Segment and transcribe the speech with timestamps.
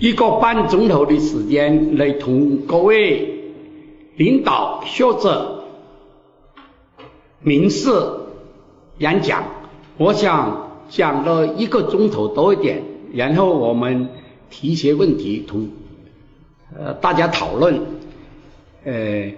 [0.00, 3.52] 一个半钟头的时间来同各位
[4.16, 5.64] 领导、学者、
[7.42, 7.90] 名士
[8.96, 9.44] 演讲。
[9.98, 12.82] 我想讲了一个钟头多一点，
[13.12, 14.08] 然后我们
[14.48, 15.68] 提一些问题同
[16.74, 17.82] 呃大家讨论。
[18.86, 19.32] 呃，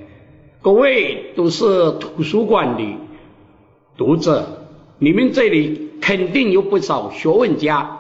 [0.61, 2.85] 各位都是图书馆的
[3.97, 4.47] 读者，
[5.01, 7.99] 你们这里肯定有不少学问家。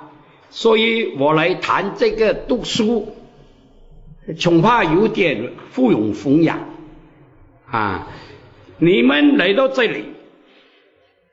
[0.54, 3.08] 所以我来谈这个读书，
[4.44, 6.58] 恐怕有点附庸风雅
[7.70, 8.08] 啊！
[8.76, 10.04] 你们来到这里，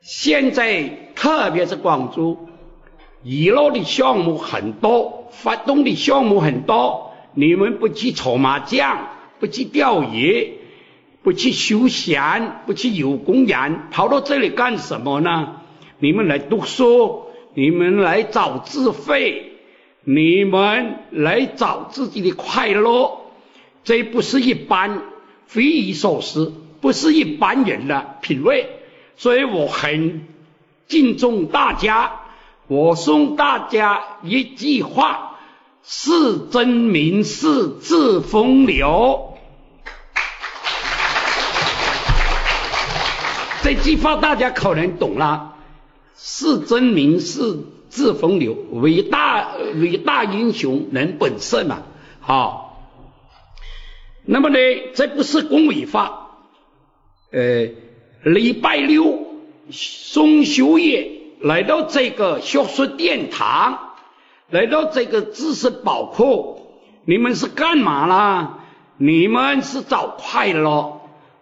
[0.00, 2.48] 现在特别是广州，
[3.22, 7.12] 娱乐的项目很多，发动的项目很多。
[7.34, 9.06] 你们不去搓麻将，
[9.38, 10.54] 不去钓鱼，
[11.22, 15.56] 不去休闲，不去游公园，跑到这里干什么呢？
[15.98, 17.26] 你们来读书。
[17.60, 19.52] 你们来找智慧，
[20.04, 23.20] 你们来找自己的快乐，
[23.84, 25.02] 这不是一般
[25.46, 28.66] 匪夷所思，不是一般人的品味，
[29.18, 30.26] 所以我很
[30.88, 32.12] 敬重大家。
[32.66, 35.38] 我送大家一句话：
[35.82, 39.36] 是真名是自风流。
[43.62, 45.56] 这句话大家可能懂了。
[46.22, 51.82] 是真名是自风流，伟大伟大英雄人本色嘛，
[52.20, 52.66] 好。
[54.26, 54.58] 那么呢，
[54.94, 56.28] 这不是恭维法。
[57.32, 57.70] 呃，
[58.22, 59.28] 礼拜六
[60.12, 61.10] 中秋夜
[61.40, 63.78] 来到这个学术殿堂，
[64.50, 66.66] 来到这个知识宝库，
[67.06, 68.58] 你们是干嘛啦？
[68.98, 71.00] 你们是找快乐，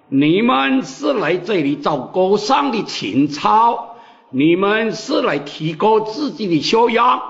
[0.09, 3.88] 你们是来这里找高尚的情操。
[4.31, 7.23] 你们是来提高自己的修养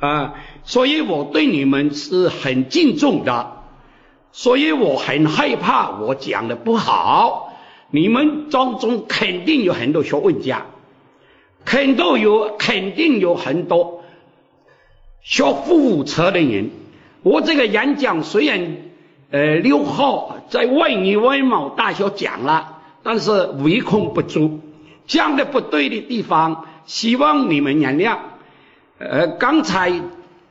[0.00, 3.64] 啊，所以我对你们是很敬重的，
[4.32, 7.52] 所以我很害怕我讲的不好。
[7.90, 10.66] 你们当中肯定有很多学问家，
[11.64, 14.02] 肯定有肯定有很多
[15.22, 16.70] 学富车的人。
[17.22, 18.76] 我这个演讲虽然
[19.30, 23.30] 呃六号在外语外贸大学讲了，但是
[23.64, 24.60] 唯恐不足。
[25.08, 28.18] 讲的不对的地方，希望你们原谅。
[28.98, 29.90] 呃，刚才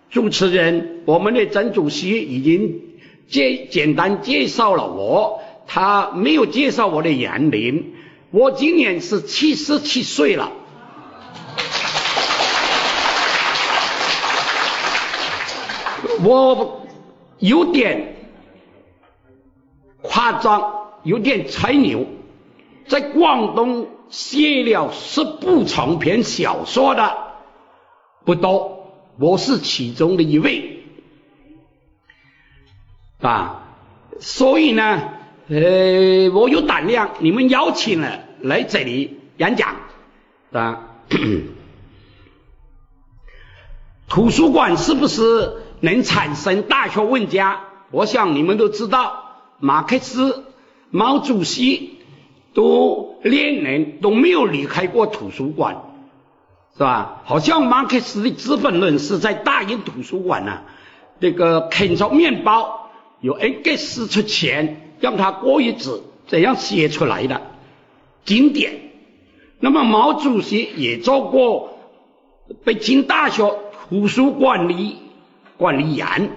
[0.09, 2.81] 主持人我们的曾主席已经
[3.29, 7.93] 介简单介绍了我，他没有介绍我的年龄。
[8.31, 10.51] 我今年是七十七岁了。
[16.23, 16.87] 我
[17.37, 18.15] 有点
[20.01, 22.07] 夸张，有点吹牛，
[22.87, 23.87] 在广东。
[24.09, 27.17] 写了十部长篇小说的
[28.25, 30.83] 不多，我是其中的一位
[33.21, 33.63] 啊，
[34.19, 35.09] 所以呢，
[35.49, 39.75] 呃，我有胆量，你们邀请了来这里演讲
[40.51, 40.83] 啊。
[44.07, 47.61] 图书馆是不是能产生大学问家？
[47.91, 50.45] 我想你们都知道，马克思、
[50.89, 51.96] 毛主席。
[52.57, 55.77] 都连年都没有离开过图书馆，
[56.73, 57.21] 是吧？
[57.23, 60.61] 好像马克思的《资本论》是在大英图书馆呢，
[61.19, 62.89] 这个啃着面包，
[63.21, 67.43] 由恩格斯出钱让他过日子，这样写出来的
[68.25, 68.89] 经典。
[69.59, 71.77] 那么毛主席也做过
[72.63, 73.53] 北京大学
[73.87, 74.97] 图书馆的
[75.57, 76.31] 管理员。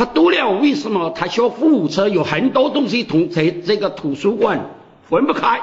[0.00, 4.70] 他读了，为什么他学富车有很多东西同这这个图书馆
[5.10, 5.60] 分不开？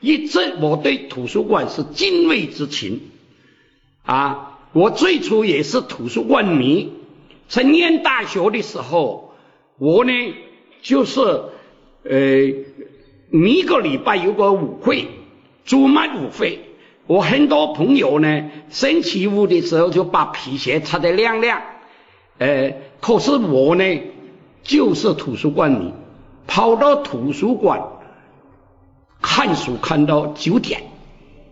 [0.00, 3.00] 一直我对图书馆是敬畏之情
[4.02, 4.58] 啊！
[4.74, 6.92] 我最初也是图书馆迷。
[7.48, 9.32] 在念大学的时候，
[9.78, 10.12] 我呢
[10.82, 12.10] 就是呃，
[13.30, 15.08] 每个礼拜有个舞会，
[15.64, 16.58] 主卖舞会。
[17.06, 21.62] 我很多朋友呢，星期五的时候就把皮鞋擦得亮亮。
[22.38, 23.84] 呃，可是我呢，
[24.62, 25.92] 就是图书馆里
[26.46, 27.80] 跑到图书馆
[29.22, 30.82] 看书，看到九点。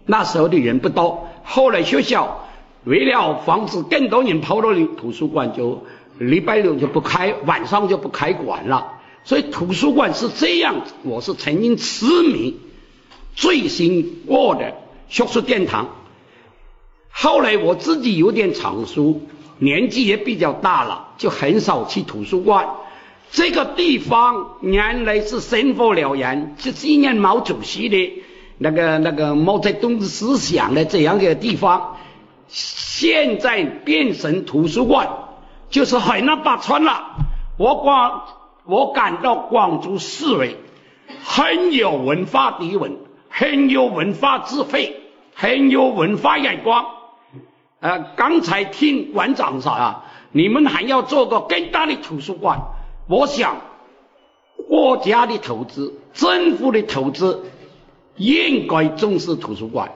[0.07, 2.49] 那时候的人不多，后来学校
[2.85, 5.85] 为了防止更多人跑到图书馆，就
[6.19, 8.95] 礼拜六就不开，晚上就不开馆了。
[9.23, 12.59] 所以图书馆是这样，我是曾经痴迷、
[13.37, 14.75] 最新过的
[15.09, 15.91] 学术殿堂。
[17.09, 19.23] 后来我自己有点藏书。
[19.63, 22.69] 年纪也比较大了，就很少去图书馆。
[23.31, 28.25] 这个地方原来是生活了然，是纪念毛主席的
[28.59, 31.97] 那个那个毛泽东思想的这样一个地方，
[32.49, 35.09] 现在变成图书馆。
[35.71, 37.17] 就是海纳百川了。
[37.57, 38.25] 我广
[38.65, 40.57] 我感到广州市委
[41.25, 42.99] 很有文化底蕴，
[43.31, 45.01] 很有文化智慧，
[45.35, 46.85] 很有文化眼光。
[47.83, 52.61] 呃，刚才听馆长说啊，你们还要做个更大的图书馆。
[53.09, 53.57] 我想，
[54.69, 57.45] 国家的投资，政府的投资，
[58.15, 59.91] 应该重视图书馆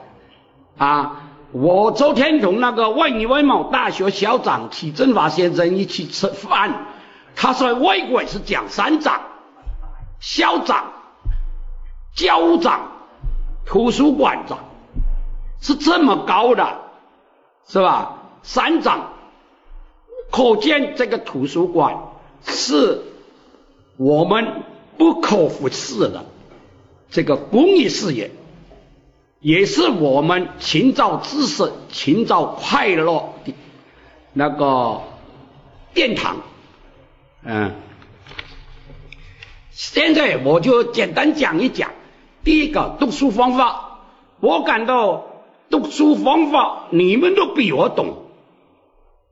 [0.77, 1.23] 啊。
[1.53, 6.87] 我昨天同那个外语外贸大学校长齐振华先生一起吃饭，
[7.37, 9.21] 他说外国是讲三长、
[10.19, 10.91] 校长、
[12.13, 12.91] 教长、
[13.65, 14.59] 图书馆长，
[15.61, 16.81] 是这么高的，
[17.67, 18.23] 是吧？
[18.43, 19.13] 三长，
[20.31, 21.97] 可见这个图书馆
[22.45, 23.01] 是
[23.97, 24.63] 我们
[24.97, 26.25] 不可忽视的
[27.09, 28.31] 这个公益事业。
[29.39, 33.53] 也是我们寻找知识、寻找快乐的
[34.33, 35.03] 那个
[35.93, 36.37] 殿堂。
[37.43, 37.75] 嗯，
[39.69, 41.91] 现在我就简单讲一讲
[42.43, 43.99] 第一个读书方法。
[44.39, 45.26] 我感到
[45.69, 48.25] 读书方法你们都比我懂，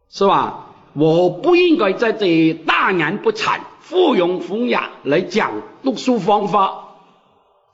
[0.09, 0.67] 是吧？
[0.93, 6.95] 我不应该在这里大言不惭、附庸风雅来讲读书方法，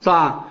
[0.00, 0.48] 是吧？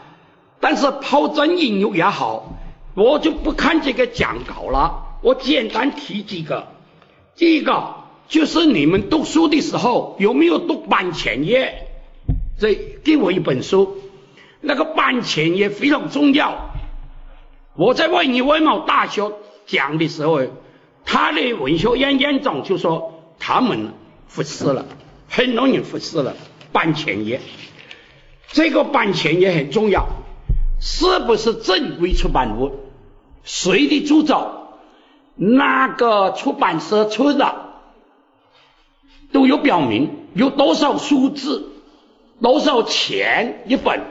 [0.59, 2.53] 但是抛砖引玉也好，
[2.95, 5.17] 我就不看这个讲稿了。
[5.21, 6.67] 我简单提几个。
[7.35, 7.95] 第一个
[8.27, 11.87] 就是你们读书的时候有没有读版权页？
[12.59, 13.97] 这给我一本书，
[14.59, 16.70] 那个版权页非常重要。
[17.75, 19.31] 我在外语外贸大学
[19.65, 20.41] 讲的时候，
[21.05, 23.93] 他的文学院院长就说他们
[24.27, 24.85] 复试了，
[25.29, 26.35] 很多人复试了
[26.71, 27.41] 版前页。
[28.47, 30.07] 这个版前页很重要。
[30.83, 32.71] 是不是正规出版物？
[33.43, 34.79] 谁的著作？
[35.35, 37.55] 哪个出版社出的？
[39.31, 41.71] 都有表明有多少数字，
[42.41, 44.01] 多少钱一本？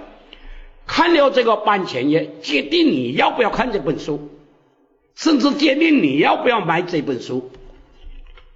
[0.92, 4.28] 看了这个版权页，决定你要不要看这本书，
[5.14, 7.52] 甚至决定你要不要买这本书。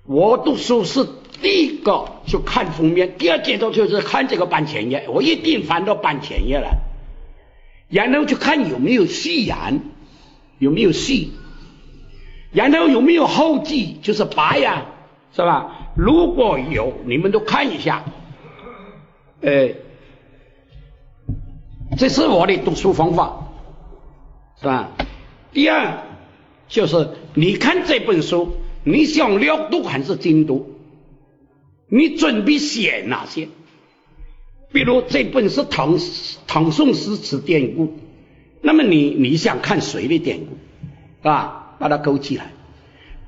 [0.05, 1.07] 我读书是
[1.41, 6.79] 第一个就看封面，第二阶段就是看这个版权页，我一定翻到版权页来。
[7.89, 9.83] 然后就看有没有序言，
[10.59, 11.29] 有没有序，
[12.51, 14.87] 然后有没有后记，就是白呀，
[15.37, 15.93] 是吧？
[15.97, 18.05] 如果有，你们都看一下。
[19.41, 19.69] 呃，
[21.97, 23.49] 这是我的读书方法，
[24.61, 24.91] 是吧？
[25.53, 26.03] 第二
[26.69, 30.75] 就是你看这本书，你想了读还是精读？
[31.89, 33.49] 你准备写哪些？
[34.73, 35.99] 比如这本是唐
[36.49, 37.97] 唐宋诗词典故，
[38.61, 41.77] 那么你你想看谁的典故，是吧？
[41.79, 42.51] 把它勾起来，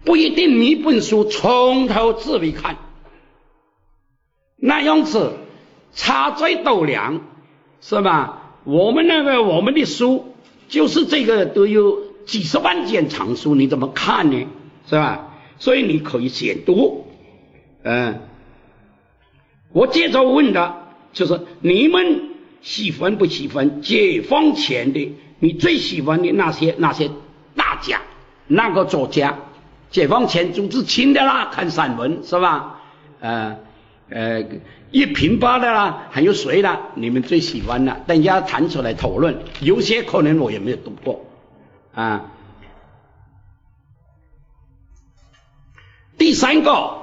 [0.04, 2.78] 不一定一本书从头至尾看，
[4.56, 5.34] 那样子
[5.92, 7.20] 差最斗量，
[7.80, 8.42] 是吧？
[8.66, 10.34] 我们那个我们的书
[10.68, 14.46] 就是这个都有几十万件藏书，你怎么看呢？
[14.88, 15.28] 是吧？
[15.58, 17.06] 所以你可以先读，
[17.82, 18.20] 嗯，
[19.72, 20.82] 我接着问的。
[21.12, 25.14] 就是你们喜欢不喜欢解放前的？
[25.38, 27.10] 你最喜欢的那些那些
[27.54, 28.02] 大家，
[28.48, 29.38] 那个作家？
[29.90, 32.80] 解放前朱自清的啦，看散文是吧？
[33.20, 33.56] 嗯
[34.08, 34.44] 呃，
[34.90, 36.90] 一平八的啦，还有谁啦？
[36.94, 38.00] 你们最喜欢的？
[38.06, 39.38] 等一下谈出来讨论。
[39.60, 41.24] 有些可能我也没有读过
[41.92, 42.32] 啊。
[46.16, 46.98] 第三个，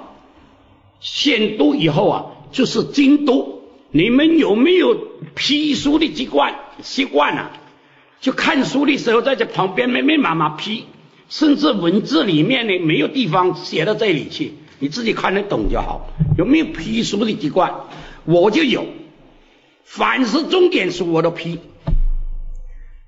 [0.99, 3.61] 先读以后啊，就是精读。
[3.91, 4.97] 你们有没有
[5.35, 7.51] 批书的习惯习惯呢？
[8.21, 10.85] 就看书的时候，在这旁边密密麻麻批，
[11.27, 16.09] 甚至文字里面呢没有地方写到这里去，你自己看得懂就好。
[16.37, 17.73] 有没有批书的习惯？
[18.25, 18.85] 我就有，
[19.85, 21.57] 凡是重点书我都批。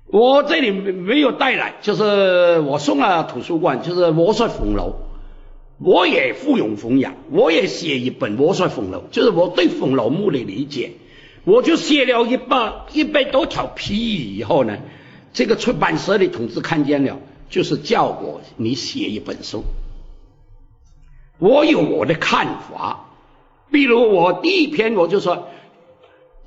[0.06, 4.84] 我这里没有带来，就是我送了图书馆，就是《卧雪凤楼》。
[5.76, 10.92] 我也附庸风雅，我也写一本《卧雪凤楼》，就是我对《红楼梦》的理解，
[11.44, 14.78] 我就写了一百一百多条批语以后呢，
[15.34, 17.18] 这个出版社的同志看见了，
[17.50, 19.62] 就是叫我你写一本书。
[21.38, 23.06] 我有我的看法，
[23.70, 25.48] 比如我第一篇我就说，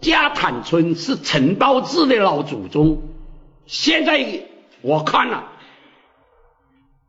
[0.02, 3.02] 家坦村是陈道志的老祖宗，
[3.66, 4.46] 现在
[4.82, 5.46] 我看了。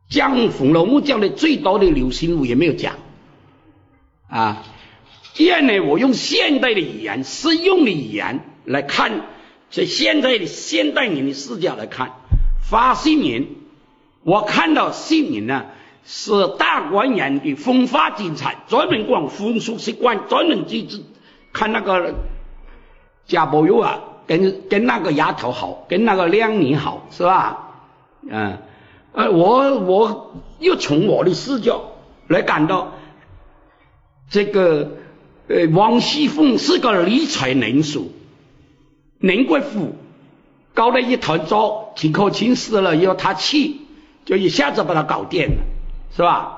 [0.09, 2.97] 讲《红楼梦》讲的最多的刘心武也没有讲
[4.27, 4.65] 啊。
[5.33, 9.25] 第二呢，我用现代的语言、实用的语言来看，
[9.69, 12.11] 在现在的现代人的视角来看，
[12.69, 13.47] 发信人，
[14.23, 15.67] 我看到信人呢，
[16.03, 20.87] 是大观园的风华精彩，专门逛风俗习惯，专门去
[21.53, 22.15] 看那个
[23.27, 27.69] 贾宝玉啊，跟跟那个丫头好，跟那个靓女好，是吧？
[28.29, 28.57] 嗯，
[29.13, 31.81] 呃，我我又从我的视角
[32.27, 32.93] 来感到，
[34.29, 34.91] 这个
[35.47, 38.03] 呃，王熙凤是个理财能手，
[39.19, 39.95] 宁国府
[40.73, 43.77] 搞了一团糟，秦可卿死了以后，他去
[44.25, 45.61] 就一下子把他搞定了。
[46.15, 46.57] 是吧？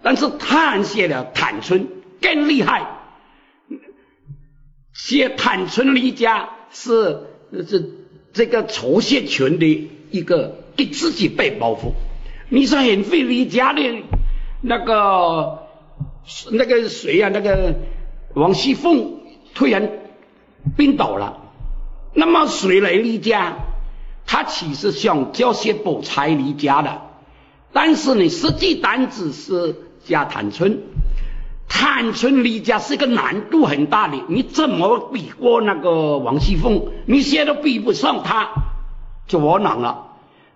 [0.00, 1.88] 但是他写的坦春
[2.20, 2.86] 更厉害，
[4.92, 11.94] 写坦春离家是是这个曹雪芹的一个给自己背包袱。
[12.48, 13.82] 你说很会离家的
[14.60, 15.66] 那个
[16.52, 17.28] 那个谁呀？
[17.32, 17.74] 那个
[18.34, 19.20] 王熙凤
[19.54, 19.90] 突然
[20.76, 21.40] 病倒了，
[22.14, 23.56] 那么谁来离家？
[24.26, 27.07] 他其实想叫些宝钗离家的。
[27.72, 30.78] 但是呢，实际单子是加坦春，
[31.68, 36.86] 坦春离家是个难度很大的，你怎么比过那个王熙凤？
[37.06, 38.48] 你写都比不上他，
[39.26, 40.06] 就窝囊了。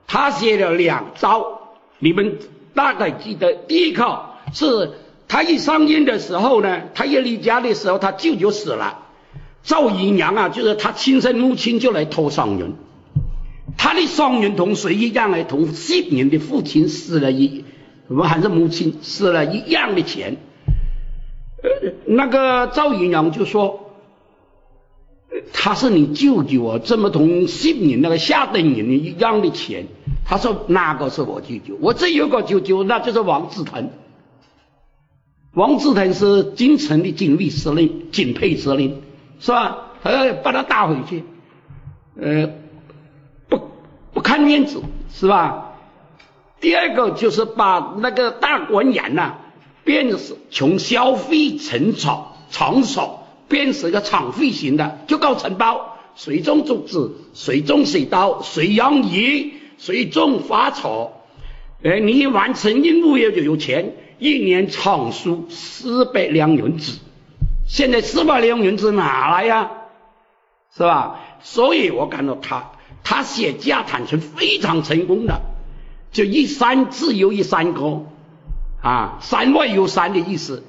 [0.06, 1.60] 他写了两招，
[1.98, 2.38] 你们
[2.74, 3.52] 大概记得。
[3.52, 4.92] 第一个是
[5.28, 8.98] 他一上任的时候呢，他一离家的时候，他舅舅死了，
[9.62, 12.74] 赵姨娘啊，就是他亲生母亲就来托上人。
[13.76, 15.42] 他的双人同谁一样呢？
[15.44, 17.64] 同昔年的父亲死了一，
[18.06, 20.36] 什么还是母亲死了一样的钱。
[21.62, 23.92] 呃，那个赵姨娘就说
[25.52, 29.86] ：“他是你舅舅啊，怎么同昔年那个下等人一样的钱？”
[30.24, 31.76] 他说：“那个是我舅舅？
[31.80, 33.90] 我只有个舅舅，那就是王志腾。
[35.54, 39.02] 王志腾是京城的警卫司令、警配司令，
[39.40, 39.92] 是吧？
[40.02, 41.24] 呃，把他打回去，
[42.20, 42.50] 呃。”
[44.22, 45.72] 看面子是吧？
[46.60, 49.34] 第二个就是把那个大观园呐，
[49.84, 50.18] 变成
[50.50, 61.20] 从消费城场场所变成一个厂费型的，就搞承包，谁种竹子，谁种水稻，谁养鱼，谁种花草。
[61.82, 67.00] 哎，你完成任务也就有钱，一年产出四百两银子。
[67.66, 69.70] 现在四百两银子哪来呀？
[70.76, 71.18] 是吧？
[71.42, 72.70] 所以我感到他。
[73.04, 75.40] 他写家坦诚非常成功的，
[76.12, 78.06] 就一山自有一山高
[78.80, 80.64] 啊，山外有山的意思，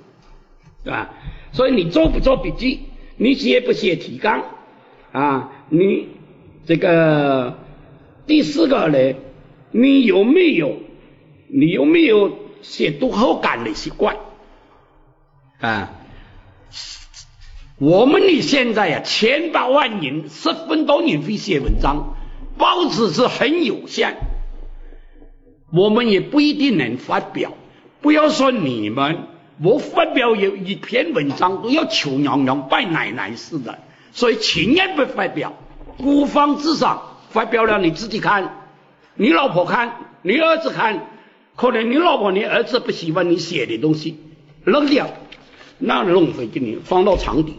[0.83, 1.09] 对吧？
[1.51, 2.81] 所以你做不做笔记，
[3.17, 4.43] 你写不写提纲
[5.11, 5.51] 啊？
[5.69, 6.07] 你
[6.65, 7.59] 这个
[8.25, 9.15] 第四个呢，
[9.71, 10.77] 你有没有
[11.47, 14.17] 你有没有写读后感的习惯
[15.59, 15.91] 啊？
[17.77, 22.15] 我们的现在呀，千百万人，十分多人会写文章。
[22.57, 24.15] 报纸是很有限，
[25.71, 27.53] 我们也不一定能发表。
[28.01, 29.27] 不要说你们，
[29.61, 33.79] 我发表有一篇文章都要求娘娘拜奶奶似的，
[34.11, 35.53] 所以轻易不发表。
[35.97, 38.65] 孤芳自赏，发表了你自己看，
[39.15, 41.07] 你老婆看，你儿子看，
[41.55, 44.17] 可能你老婆、你儿子不喜欢你写的东西，
[44.63, 45.07] 扔掉，
[45.79, 47.55] 那弄回给你放到床底，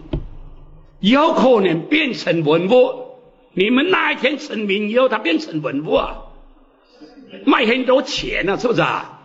[1.01, 3.04] 有可能变成文物。
[3.55, 6.23] 你们哪一天成名以后，他变成文物啊，
[7.47, 9.23] 卖很多钱呢，是不是啊？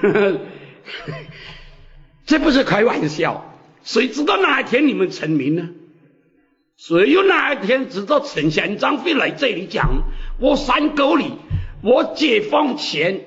[2.26, 5.70] 这不是开玩笑，谁知道哪一天你们成名呢？
[6.76, 10.04] 谁有哪一天知道陈县长会来这里讲？
[10.38, 11.32] 我山沟里，
[11.82, 13.24] 我解放前，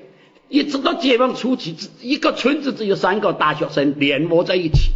[0.48, 4.90] 一直到解放初期，一个村子只有三个大学生联络在一起，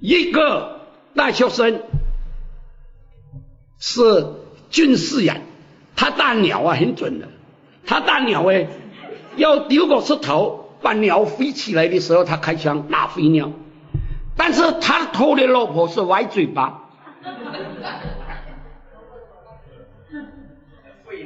[0.00, 0.80] 一个
[1.14, 1.82] 大学生。
[3.80, 4.26] 是
[4.70, 5.42] 军事员，
[5.96, 7.28] 他打鸟啊很准的，
[7.86, 8.68] 他打鸟哎，
[9.36, 13.50] 要丢个石头，把鸟飞起来的时候，他开枪打飞鸟。
[14.36, 16.88] 但是他偷的老婆是歪嘴巴。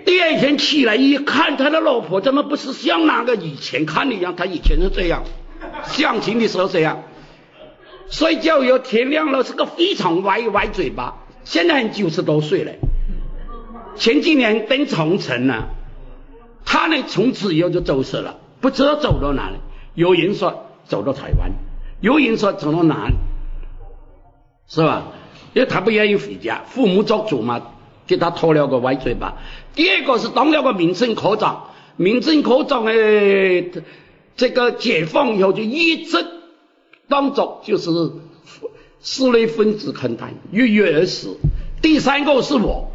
[0.05, 4.35] 第二天起来一看，他的老婆怎么不是像那个以前看的一样？
[4.37, 5.25] 他以前是这样，
[5.85, 7.03] 相亲的时候这样，
[8.09, 11.24] 睡觉要天亮了，是个非常歪歪嘴巴。
[11.45, 12.73] 现在九十多岁了，
[13.97, 15.69] 前几年登长城了，
[16.65, 19.57] 他呢从此以后就走失了，不知道走到哪里。
[19.95, 21.53] 有人说走到台湾，
[22.01, 23.15] 有人说走到哪里，
[24.67, 25.13] 是吧？
[25.53, 27.61] 因为他不愿意回家，父母做主嘛，
[28.07, 29.35] 给他拖了个歪嘴巴。
[29.75, 33.65] 第二个是当了个民政科长，民政科长哎，
[34.35, 36.27] 这个解放以后就一直
[37.07, 37.91] 当着就是。
[39.05, 41.37] 四类分子很大，跃跃而死。
[41.83, 42.91] 第三个是我，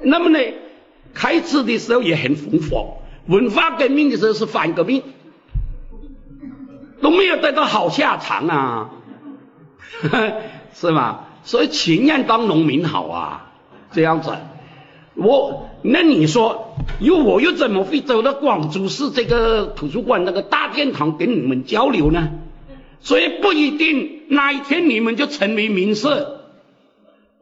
[0.00, 0.38] 那么呢，
[1.12, 5.02] 开始的时候也很红火，文化革命的时候是反革命，
[7.02, 8.90] 都没有得到好下场啊，
[10.72, 11.26] 是吧？
[11.42, 13.50] 所以情愿当农民好啊，
[13.90, 14.30] 这样子。
[15.14, 22.30] 我那你说，又我又怎么会走到广州市这个图书馆那个大殿堂跟你们交流呢？
[23.02, 26.08] 所以不一定哪一天你们就成为名士，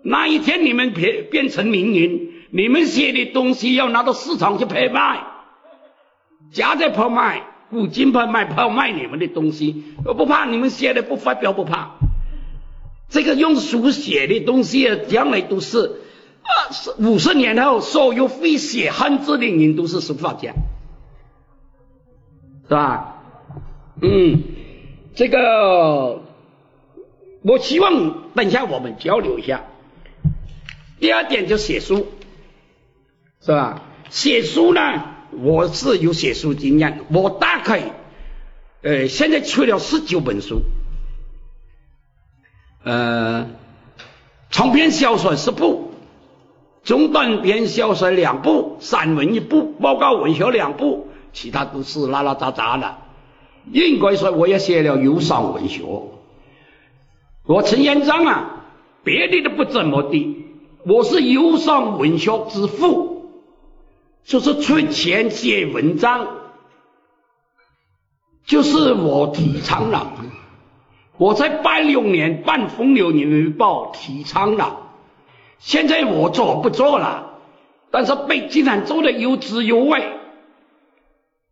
[0.02, 5.26] 哪一天你们变变成名人，你们写的东西要拿到市场去拍卖，
[6.52, 11.96] 夹在拍卖，古今拍卖，拍卖你们的东西，我不怕你们写的不发表不怕，
[13.08, 15.78] 这个用书写的东西将来都是
[16.44, 20.54] 二十五十年后，所有会写汉字的人都是书法家，
[22.68, 23.16] 是吧？
[24.00, 24.54] 嗯。
[25.18, 26.22] 这个，
[27.42, 29.64] 我希望等一下我们交流一下。
[31.00, 32.06] 第二点就写书，
[33.40, 33.82] 是吧？
[34.10, 37.82] 写书呢，我是有写书经验，我大概
[38.82, 40.60] 呃现在出了十九本书，
[42.84, 43.48] 呃，
[44.50, 45.94] 长篇小说十部，
[46.84, 52.98] 中短篇小说两部，散文一部，报告文学两部，其他都是拉拉杂杂的。
[53.72, 55.82] 应该说，我也写了忧伤文学。
[57.46, 58.64] 我陈延章啊，
[59.04, 60.36] 别的都不怎么的，
[60.84, 63.30] 我是忧伤文学之父，
[64.24, 66.26] 就是出钱写文章，
[68.44, 70.12] 就是我提倡了。
[71.16, 74.90] 我在八六年办《风流人民报》提倡了，
[75.58, 77.38] 现在我做不做了？
[77.90, 80.12] 但是被竟然做的有滋有味。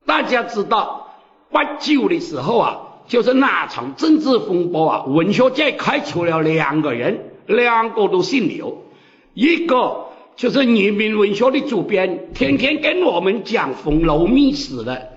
[0.04, 1.05] 大家知道。
[1.50, 8.84] 八九的时候啊，就是那场政治风波啊，文学界开除了两个人，两个都姓刘，
[9.32, 15.08] 一个就是人民文学的主编，天天跟我们讲《红楼秘史》的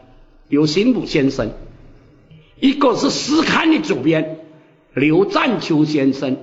[0.47, 1.51] 刘心武先生，
[2.59, 4.39] 一个是《诗刊》的主编
[4.93, 6.37] 刘占秋先生，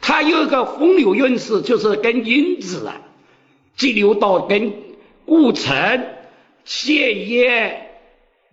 [0.00, 3.02] 他有一个风流韵事，就是跟英子啊，
[3.76, 4.72] 激流到跟
[5.26, 6.06] 顾城、
[6.64, 7.87] 谢烨。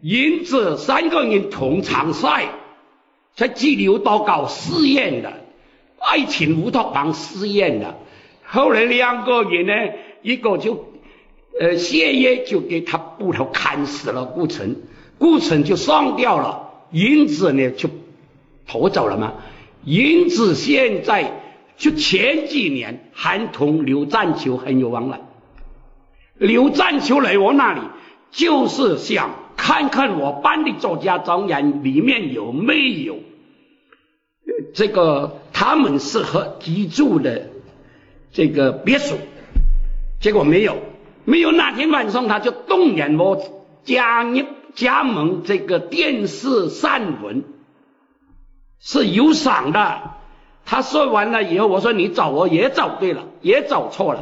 [0.07, 2.49] 因此，三个人同场赛，
[3.33, 5.33] 在激流岛搞试验的，
[5.97, 7.97] 爱情乌托邦试验的。
[8.43, 9.73] 后来两个人呢，
[10.21, 10.93] 一个就
[11.59, 14.75] 呃谢烨就给他斧头砍死了顾城，
[15.17, 17.89] 顾城就上吊了，因子呢就
[18.67, 19.33] 逃走了嘛。
[19.83, 21.41] 因子现在
[21.77, 25.21] 就前几年还同刘占秋很有往来，
[26.35, 27.81] 刘占秋来我那里
[28.29, 29.44] 就是想。
[29.55, 33.17] 看看我班的作家庄园里面有没有
[34.73, 37.49] 这个他们适合居住的
[38.31, 39.15] 这个别墅，
[40.19, 40.77] 结果没有，
[41.23, 41.51] 没有。
[41.51, 43.41] 那天晚上他就动员我
[43.83, 47.43] 加入加盟这个电视散文，
[48.79, 50.01] 是有赏的。
[50.65, 54.19] 他说完了以后，我说你找我也找对了，也找错了。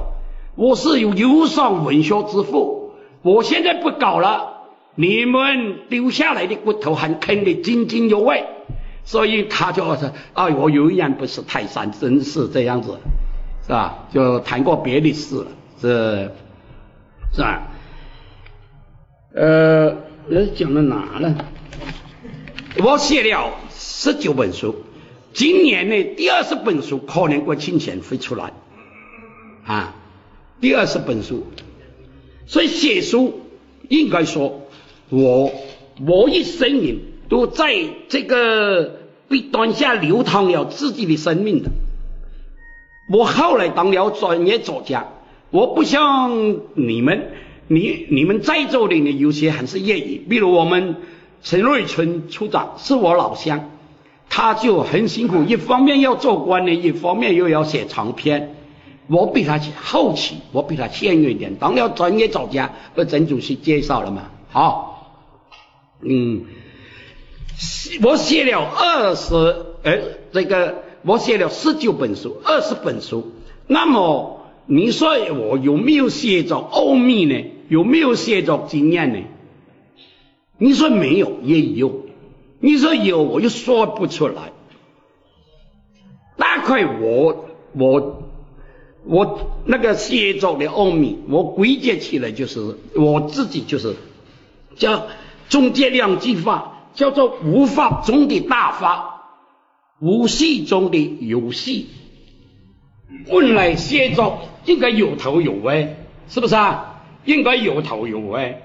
[0.56, 2.92] 我是有忧伤文学之父，
[3.24, 4.53] 我现在不搞了。
[4.96, 8.46] 你们丢下来的骨头还啃得津津有味，
[9.04, 13.00] 所以他就说：“啊，我永远不是泰山，真是这样子，
[13.64, 14.08] 是吧？
[14.14, 15.48] 就谈过别的事，
[15.82, 16.30] 是
[17.34, 17.72] 是吧？
[19.34, 21.36] 呃，那讲到哪了？
[22.78, 24.76] 我写了十九本书，
[25.34, 28.54] 今年呢第二十本书可能国庆前会出来
[29.66, 29.96] 啊，
[30.62, 31.48] 第二十本书，
[32.46, 33.42] 所以写书
[33.90, 34.60] 应该说。
[35.14, 35.52] 我
[36.08, 36.98] 我一生人
[37.30, 37.72] 都在
[38.10, 39.00] 这个
[39.30, 41.70] 笔端下流淌了自己的生命的。
[43.12, 45.06] 我后来当了专业作家，
[45.52, 47.28] 我不像你们，
[47.68, 50.18] 你你们在座的呢，有些还是业余。
[50.18, 50.96] 比如我们
[51.44, 53.70] 陈瑞春处长是我老乡，
[54.30, 58.56] 他就很辛苦，一方面要做官呢，一方面又要写长篇。
[59.06, 64.90] 我比他后期，我比他幸运一点，当了专业作家，被曾主席介绍了嘛，好。
[66.06, 66.46] 嗯，
[68.04, 69.34] 我写了二十，
[69.84, 70.00] 呃，
[70.32, 73.32] 这个我写了十九本书，二十本书。
[73.68, 77.46] 那么你说我有没有写着奥秘呢？
[77.70, 79.20] 有没有写着经验呢？
[80.58, 82.06] 你说没有也有，
[82.60, 84.52] 你说有我又说不出来。
[86.38, 88.24] 大概我我
[89.06, 93.96] 我那个写作的奥秘，我归结起来就是我自己就是
[94.76, 95.08] 叫。
[95.50, 99.24] 总结两句话，叫做“无法中的大法，
[100.00, 101.88] 无戏中的游戏”。
[103.30, 105.96] 本来写作应该有头有尾，
[106.28, 107.04] 是不是啊？
[107.26, 108.62] 应该有头有尾。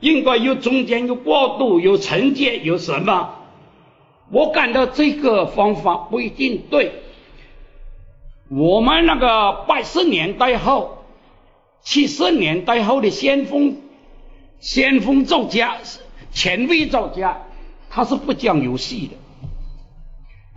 [0.00, 3.30] 应该有中间有过渡有承接有什么？
[4.30, 6.92] 我感到这个方法不一定对。
[8.50, 11.04] 我们那个八十年代后、
[11.82, 13.78] 七十年代后的先锋、
[14.60, 15.78] 先锋作家、
[16.36, 17.38] 前卫作家，
[17.88, 19.14] 他是不讲游戏的。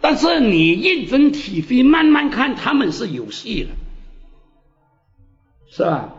[0.02, 3.70] 但是你认真体会，慢慢看，他们是游戏的，
[5.70, 6.10] 是吧？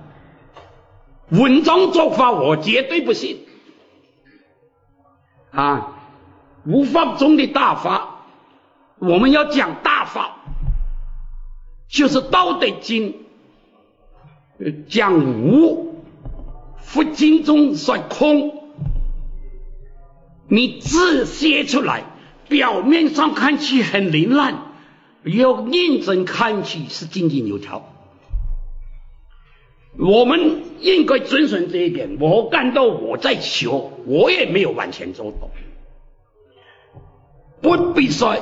[1.28, 3.44] 文章做法我绝对不信
[5.50, 5.98] 啊！
[6.64, 8.24] 无法中的大法，
[8.98, 10.38] 我们要讲大法，
[11.86, 13.14] 就是《道德经》
[14.88, 16.02] 讲无，
[16.78, 18.59] 佛经中说空，
[20.50, 22.02] 你字写出来，
[22.48, 24.72] 表面上看起很凌乱，
[25.22, 27.86] 要认真看起是井井有条。
[29.96, 32.16] 我们应该遵循这一点。
[32.18, 35.50] 我感到我在学，我也没有完全做到。
[37.60, 38.36] 不必说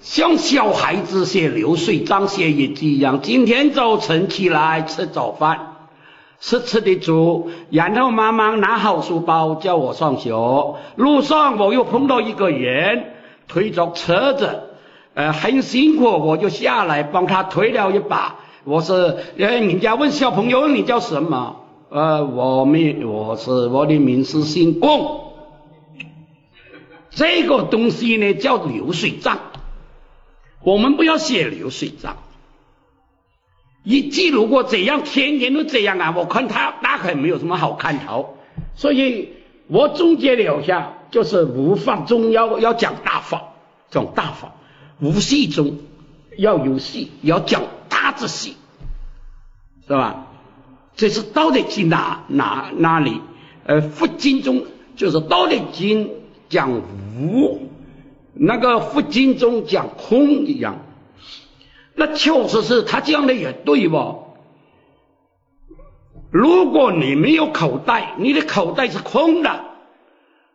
[0.00, 3.22] 像小孩子写流水账、写日记一样。
[3.22, 5.73] 今天早晨起来吃早饭，
[6.46, 10.30] 吃吃的粥，然后妈妈拿好书包叫我上学。
[10.94, 13.14] 路上我又碰到一个人
[13.48, 14.60] 推着车子，
[15.14, 18.40] 呃，很辛苦，我就下来帮他推了一把。
[18.64, 18.92] 我是，
[19.38, 21.62] 呃，人家问小朋友你叫什么？
[21.88, 25.22] 呃，我名我是我的名是姓龚。
[27.08, 29.38] 这个东西呢叫流水账，
[30.62, 32.18] 我们不要写流水账。
[33.84, 38.36] 一记如果这样天天都这样啊，我看他大概没有什么好看头。
[38.74, 39.28] 所以
[39.68, 43.54] 我总结了一下，就是无法中要要讲大法，
[43.90, 44.54] 讲大法，
[44.98, 45.78] 无戏中
[46.36, 47.62] 要有戏，要讲。
[47.96, 48.56] 大字戏
[49.86, 50.26] 是吧？
[50.94, 53.20] 这是道德经哪哪哪里？
[53.64, 54.64] 呃，佛经中
[54.96, 56.10] 就是道德经
[56.50, 56.82] 讲
[57.16, 57.70] 无，
[58.34, 60.80] 那个佛经中讲空一样。
[61.94, 64.16] 那确实是他讲的也对吧？
[66.30, 69.64] 如果你没有口袋，你的口袋是空的，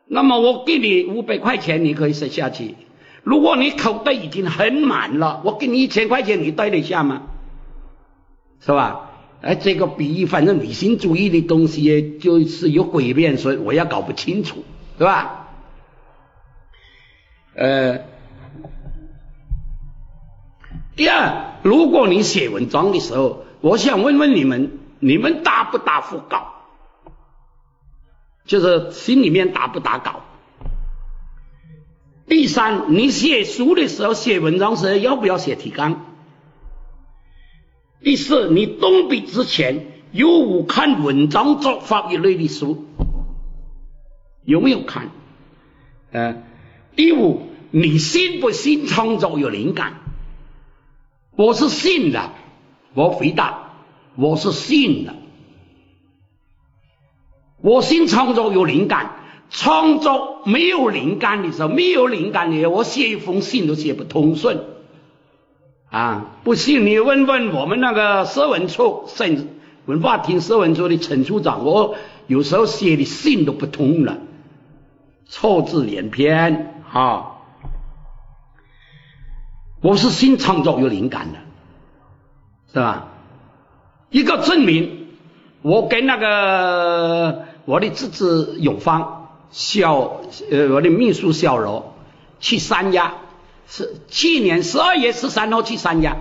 [0.05, 2.75] 那么我给你五百块钱，你可以省下去。
[3.23, 7.23] 如果你口袋已经很满了，我给你一千块钱，你带得下吗？
[8.59, 9.11] 是吧？
[9.41, 14.65] 哎，这个比喻，反正理性主义的东西就是有诡辩，所以我也搞不清楚，
[14.97, 15.47] 是吧？
[17.55, 18.01] 呃，
[20.99, 26.55] 第二，如果你写文章的时候，我想问问你们，你们打不打副稿？
[28.45, 30.23] 就是心里面打不打稿？
[32.27, 36.05] 第三，你写书的时候，写文章时候要不要写提纲？
[38.03, 42.85] 第四，你动笔之前有无看文章作法一类的书？
[44.43, 45.11] 有没有看？
[46.11, 46.43] 呃，
[46.97, 49.93] 第五，你信不信创作有灵感？
[51.39, 52.31] 我是信的，
[52.93, 53.69] 我回答，
[54.17, 55.13] 我是信的。
[57.61, 59.11] 我信创作有灵感，
[59.49, 64.65] 创作没有灵感的时候，没有灵感的，我写一封信都写不通顺。
[65.89, 69.47] 啊，不信你问问我们那个社文处省
[69.85, 71.95] 文化厅社文处的陈处长，我
[72.27, 74.17] 有时候写的信都不通了，
[75.25, 77.37] 错字连篇啊。
[79.81, 81.39] 我是新创作有灵感的，
[82.73, 83.07] 是吧？
[84.09, 85.07] 一个证明，
[85.61, 91.95] 我跟那个我的侄子永芳小呃我的秘书小罗
[92.39, 93.13] 去三亚。
[93.71, 96.17] 是去年十二月十三号去三亚，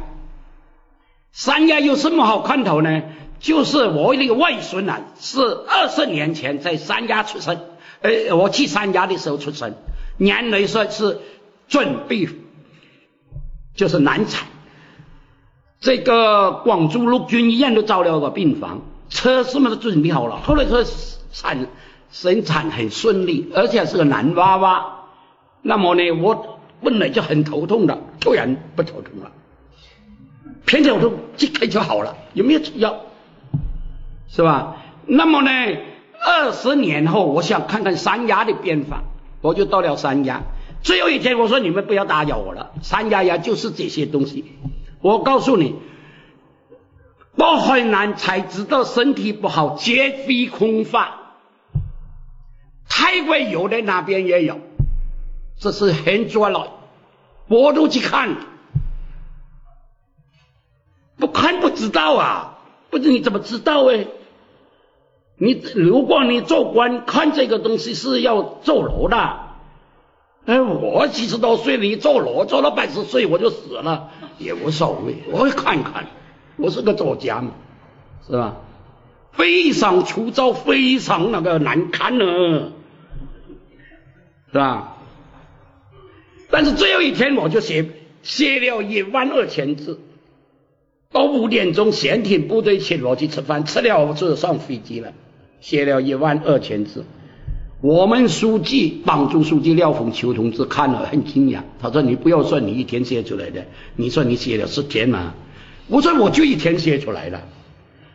[1.33, 3.03] 三亚有什么好看头呢？
[3.41, 7.59] 就是我那个外孙啊，是二十年前在三亚出生，
[8.03, 9.75] 呃，我去三亚的时候出生，
[10.19, 11.21] 年龄说是
[11.69, 12.29] 准备
[13.79, 14.47] 就是难产，
[15.81, 20.85] 这个广州陆军医院都招了个病房，车什么都准备好了，后来说
[21.33, 21.67] 产
[22.11, 25.05] 生产很顺利，而且是个男娃娃，
[25.63, 26.57] 那么呢，我。
[26.81, 29.33] 本来就很头痛的，突然不头痛了，
[30.65, 33.01] 偏头痛即刻就好了，有没有吃药？
[34.29, 34.77] 是吧？
[35.05, 35.51] 那么呢，
[36.25, 39.03] 二十年后，我想看看三亚的变化，
[39.41, 40.43] 我就到了三亚。
[40.89, 44.55] 最后一天，我说你们不要打扰我了，三丫丫就是这些东西。
[45.03, 45.75] 我告诉你，
[47.35, 51.35] 我很难才知道身体不好，绝非空话。
[52.89, 54.61] 泰国有的那边也有。
[55.59, 56.73] 这是很准了，
[57.49, 58.35] 我都去看，
[61.19, 62.61] 不看不知道啊！
[62.89, 64.07] 不知你怎么知道哎？
[65.37, 69.48] 你如果你做官看这个东西是要坐牢的，
[70.49, 74.09] 哎，我几十多岁你坐牢坐到八十岁我就死了
[74.39, 76.07] 也无所谓，我会看看，
[76.57, 77.51] 我是个作家嘛，
[78.27, 78.57] 是吧？
[79.33, 82.73] 非常粗糙，非常那个难看呢，
[84.51, 84.97] 是吧？
[86.49, 87.85] 但是最后一天我就写
[88.23, 90.01] 写了一万二千字，
[91.13, 95.13] 到五点钟县厅部队请我去吃饭，吃了我就上飞机了。
[95.61, 97.05] 写了一万二千字，
[97.81, 105.35] 我们书记、党组书记廖凤秋同志看了很惊讶，他说：“你不要说你一天写出来的，你说你写了十天嘛？”
[105.87, 107.43] 我说：“我就一天写出来了。”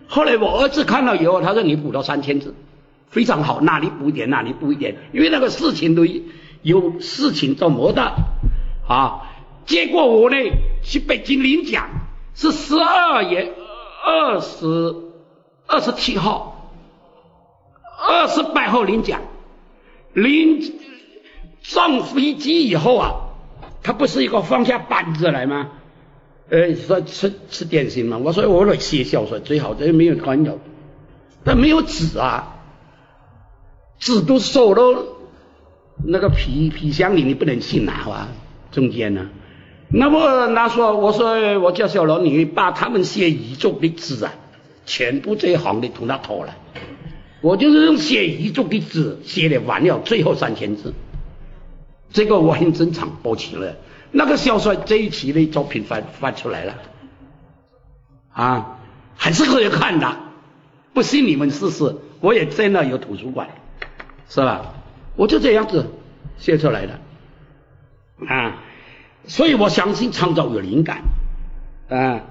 [0.08, 2.54] 后来我儿子看了以后，他说：“你补到三千字，
[3.08, 6.06] 非常好，哪里补一点哪里补一点，因为那个事情都
[6.62, 8.02] 有事情做没的
[8.86, 9.30] 啊。”
[9.66, 10.36] 结果我呢
[10.84, 11.88] 去北京领奖，
[12.36, 13.54] 是十二月
[14.04, 14.94] 二十
[15.68, 16.50] 二十七号。
[18.06, 19.22] 二十八号领奖，
[20.14, 20.74] 临
[21.62, 23.14] 上飞机以后啊，
[23.82, 25.70] 他不是一个放下板子来吗？
[26.50, 28.18] 呃，说吃吃点心嘛。
[28.18, 30.56] 我说我来写小说最好，这没有干扰，
[31.44, 32.58] 但没有纸啊，
[33.98, 35.04] 纸都收到
[36.06, 38.28] 那个皮皮箱里，你不能去拿啊，
[38.72, 39.30] 中间呢。
[39.90, 44.34] 那么他说，我说我叫小罗，你把他们写遗嘱的纸啊，
[44.86, 46.56] 全部这一行的同他偷了。
[47.44, 50.94] 我就是用写遗嘱的纸写的完了最后三千字，
[52.10, 53.76] 这个我很正常播起了。
[54.12, 56.78] 那个小说这一期的作品发发出来了，
[58.32, 58.80] 啊，
[59.18, 60.18] 还是可以看的。
[60.94, 63.50] 不信你们试试，我也真的有图书馆，
[64.30, 64.74] 是吧？
[65.18, 65.92] 我就这样子
[66.38, 67.00] 写出来的，
[68.26, 68.64] 啊，
[69.28, 71.04] 所以我相信创造有灵感，
[71.90, 72.22] 啊。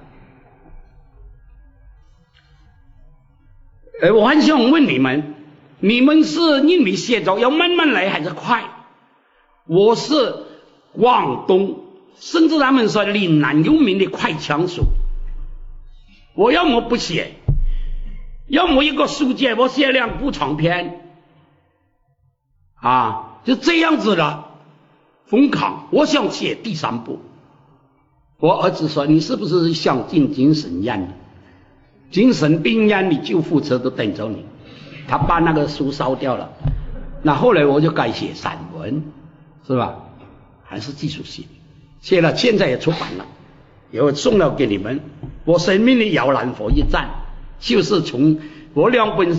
[4.03, 5.37] 呃，我很想问你们，
[5.79, 8.65] 你们是认为写作要慢慢来还是快？
[9.65, 10.35] 我是
[10.91, 11.85] 广东，
[12.17, 14.83] 甚至他们说岭南有名的快枪手。
[16.35, 17.35] 我要么不写，
[18.49, 21.15] 要么一个书节我写两部长篇，
[22.75, 24.47] 啊，就这样子的
[25.27, 25.87] 疯狂。
[25.93, 27.21] 我想写第三部。
[28.41, 31.19] 我儿子说：“你是不是想进精神院？”
[32.13, 34.45] 精神病院里救护车都等着你，
[35.09, 36.53] 他把那个书烧掉了。
[37.23, 39.03] 那后来我就改写散文，
[39.67, 39.97] 是吧？
[40.63, 41.45] 还是继续写，
[42.01, 43.27] 写了现在也出版了，
[43.91, 45.01] 又送了给你们。
[45.45, 47.09] 我生命的摇篮佛一站，
[47.59, 48.39] 就是从
[48.75, 49.37] 我两本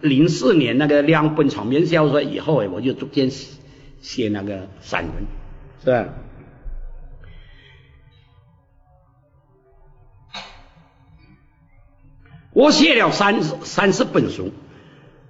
[0.00, 3.30] 零四年那个两本长篇小说以后，我就逐渐
[4.00, 5.14] 写那个散文，
[5.84, 6.12] 是吧？
[12.52, 14.50] 我写了三十三十本书，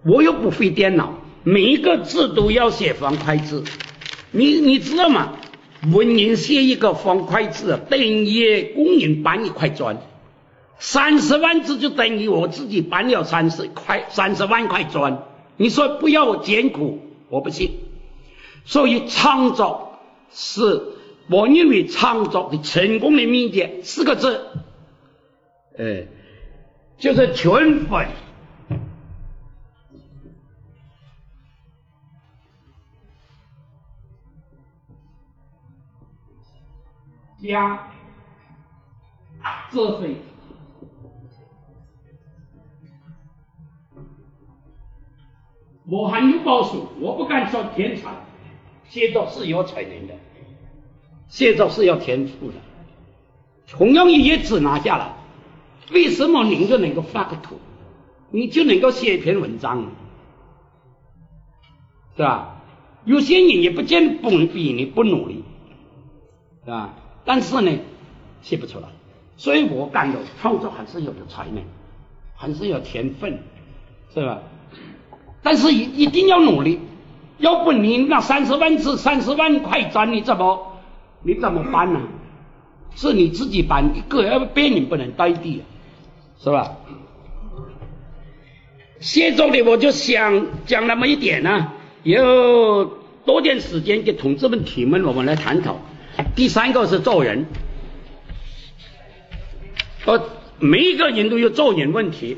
[0.04, 3.62] 我又不会电脑，每一个字都要写方块字。
[4.32, 5.34] 你你知道吗？
[5.92, 9.98] 文人写一个方块字，等于工人搬一块砖。
[10.78, 15.22] 三十万字就等于我自己搬了三十块三十万块砖。
[15.56, 17.70] 你说不要我艰苦，我不信。
[18.64, 20.00] 所以创造
[20.32, 20.82] 是
[21.30, 24.40] 我认为创造的成功的秘诀，四个字，
[25.78, 26.06] 哎。
[27.02, 28.08] 就是全粉
[37.42, 37.88] 加
[39.72, 40.14] 这水，
[45.84, 48.12] 我还有保守，我不敢说天才，
[48.88, 50.14] 写作是有才能的，
[51.26, 52.54] 写作是要天赋的，
[53.66, 55.21] 同样也只拿下来。
[55.90, 57.58] 为什么您就能够画个图，
[58.30, 59.86] 你就能够写一篇文章，
[62.16, 62.62] 是吧？
[63.04, 65.42] 有些人也不见不比你不努力，
[66.64, 66.94] 是吧？
[67.24, 67.72] 但是呢，
[68.42, 68.88] 写不出来。
[69.36, 71.64] 所以我感觉创作还是有的才能，
[72.36, 73.40] 还是有天分，
[74.14, 74.40] 是吧？
[75.42, 76.78] 但是一一定要努力，
[77.38, 80.80] 要不你那三十万字、三十万块砖，你怎么
[81.22, 82.00] 你怎么办呢？
[82.94, 85.62] 是你自己搬一个，要别人不能代替啊。
[86.42, 86.76] 是吧？
[88.98, 92.84] 写作的我就想讲那么一点呢，有
[93.24, 95.80] 多点时间给同志们提问，我们来探讨。
[96.36, 97.46] 第三个是做人，
[100.04, 102.36] 呃，每一个人都有做人问题。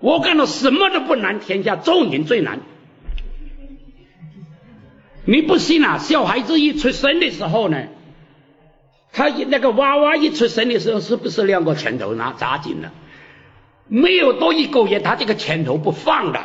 [0.00, 2.60] 我感到什么都不难，天下做人最难。
[5.24, 5.98] 你不信啊？
[5.98, 7.86] 小孩子一出生的时候呢，
[9.12, 12.92] 他那个娃娃一出生的时候，是不是两个拳头拿扎紧了？
[13.90, 16.40] 没有多一个月，他这个拳头不放的，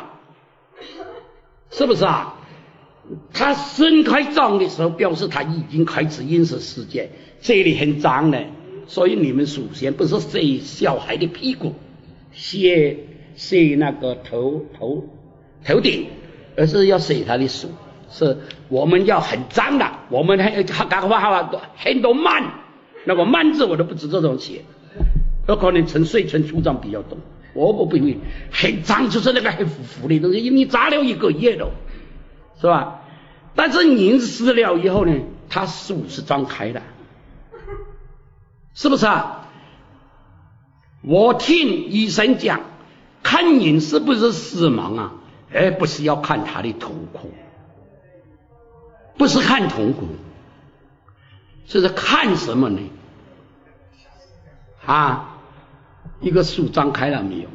[1.70, 2.34] 是不是啊？
[3.32, 7.08] 他伸开掌的时候，表示他已经开始认识世界。
[7.40, 8.44] 这里很脏的，
[8.88, 11.72] 所以你们首先不是洗小孩的屁股，
[12.32, 12.98] 洗
[13.36, 15.04] 洗那个头头
[15.64, 16.08] 头顶，
[16.56, 17.68] 而是要洗他的手。
[18.10, 22.42] 是我们要很脏的，我们还还干话话很多慢，
[23.04, 24.64] 那个慢字我都不知这种写，
[25.46, 27.18] 有可能陈岁春组长比较懂。
[27.54, 28.18] 我不不会
[28.52, 31.70] 很脏，就是那个很腐腐的东西，因为你扎了一个月了，
[32.60, 33.00] 是吧？
[33.54, 35.14] 但是您死了以后呢，
[35.48, 36.82] 他手是张开的，
[38.74, 39.48] 是不是啊？
[41.00, 42.60] 我听医生讲，
[43.22, 45.14] 看人是不是死亡啊？
[45.54, 47.30] 而不是要看他的瞳孔，
[49.16, 50.08] 不是看瞳孔，
[51.66, 52.80] 这是看什么呢？
[54.84, 55.35] 啊？
[56.20, 57.48] 一个树张开了没有？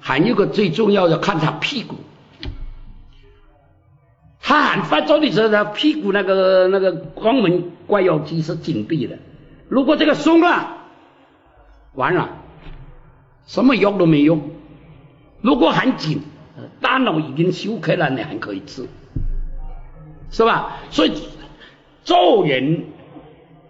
[0.00, 1.96] 还有一个最重要的，看他屁股。
[4.40, 9.18] 他喊发作的时候，他屁股那个那个肛门关腰肌是紧闭的。
[9.68, 10.76] 如果这个松了，
[11.94, 12.28] 完了，
[13.46, 14.50] 什么药都没用。
[15.40, 16.20] 如果很紧，
[16.82, 18.86] 大脑已经休克了，你还可以治，
[20.30, 20.76] 是吧？
[20.90, 21.14] 所以
[22.04, 22.84] 做人，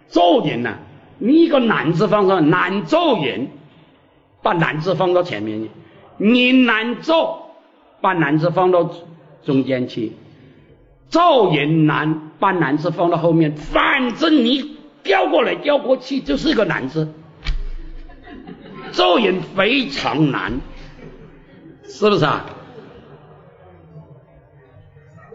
[0.09, 0.79] 做人呐，
[1.19, 3.47] 你一个男字放上，难做人。
[4.45, 5.71] 把男字放到前面去，
[6.17, 7.49] 你难做，
[7.99, 8.91] 把男字放到
[9.43, 10.11] 中间去，
[11.09, 17.11] 做人难，把男字放到后面，反正你调过来调过去就是一个男字，
[18.91, 20.59] 做人非常难，
[21.85, 22.45] 是不是啊？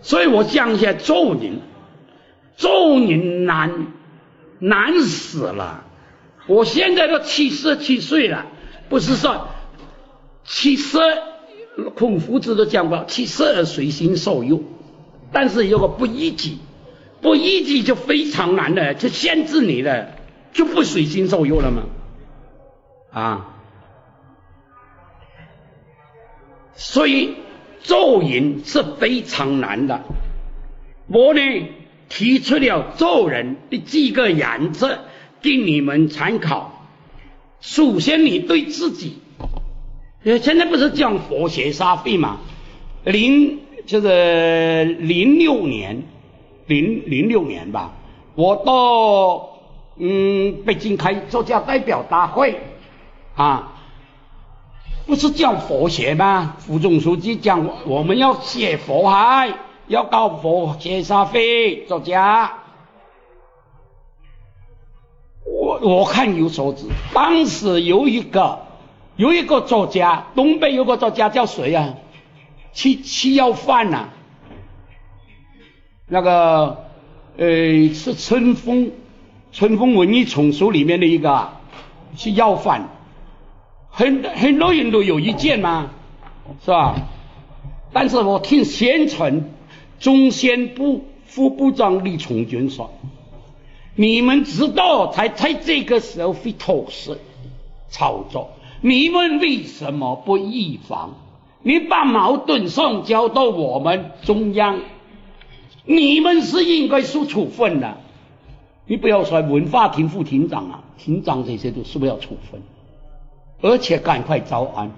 [0.02, 1.58] 所以我讲一下做人，
[2.54, 3.88] 做人难，
[4.60, 5.82] 难死了。
[6.46, 8.46] 我现在都七十七岁了。
[8.90, 9.46] 不是说
[10.44, 10.98] 七十，
[11.94, 14.60] 孔夫子都讲过，七十而随心所欲。
[15.32, 16.58] 但是如果不一己，
[17.22, 20.08] 不一己就非常难的，就限制你了，
[20.52, 21.82] 就不随心所欲了吗？
[23.12, 23.54] 啊，
[26.74, 27.36] 所以
[27.80, 30.02] 做人是非常难的。
[31.06, 31.40] 我呢
[32.08, 34.98] 提出了做人的几个原则
[35.40, 36.79] 给你们参考。
[37.60, 39.18] 首先，你对自己，
[40.24, 42.38] 呃，现在不是讲佛学沙会嘛？
[43.04, 46.02] 零就是零六年，
[46.66, 47.92] 零零六年吧，
[48.34, 49.58] 我到
[49.96, 52.58] 嗯北京开作家代表大会
[53.34, 53.74] 啊，
[55.06, 56.56] 不是讲佛学吗？
[56.58, 59.52] 副总书记讲我们要写佛海，
[59.86, 62.59] 要搞佛学沙会作家。
[65.80, 68.60] 我看有所指，当时有一个
[69.16, 71.94] 有一个作家，东北有个作家叫谁啊？
[72.72, 74.08] 去去要饭呐？
[76.06, 76.84] 那个
[77.36, 78.92] 呃是春风
[79.52, 81.50] 春风文艺丛书里面的一个
[82.16, 82.88] 去要饭，
[83.88, 85.90] 很很多人都有意见嘛，
[86.64, 86.96] 是吧？
[87.92, 89.50] 但是我听宣传
[89.98, 92.92] 中宣部副部长李从军说。
[93.94, 97.18] 你们知道才在这个时候会妥适
[97.88, 101.14] 操作，你们为什么不预防？
[101.62, 104.80] 你把矛盾上交到我们中央，
[105.84, 107.98] 你们是应该受处分的。
[108.86, 112.62] 你不要说文化厅副厅长啊，厅长这些都是不要处分，
[113.60, 114.92] 而且赶快招安。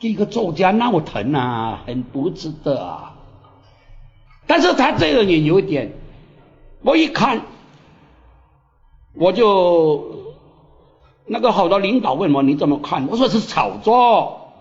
[0.00, 3.14] 这个作家那么疼啊，很不值得啊。
[4.46, 5.92] 但是他这个人有一点，
[6.82, 7.40] 我一看。
[9.18, 10.34] 我就
[11.26, 13.08] 那个好多领导问我你怎么看？
[13.08, 14.52] 我说是炒作，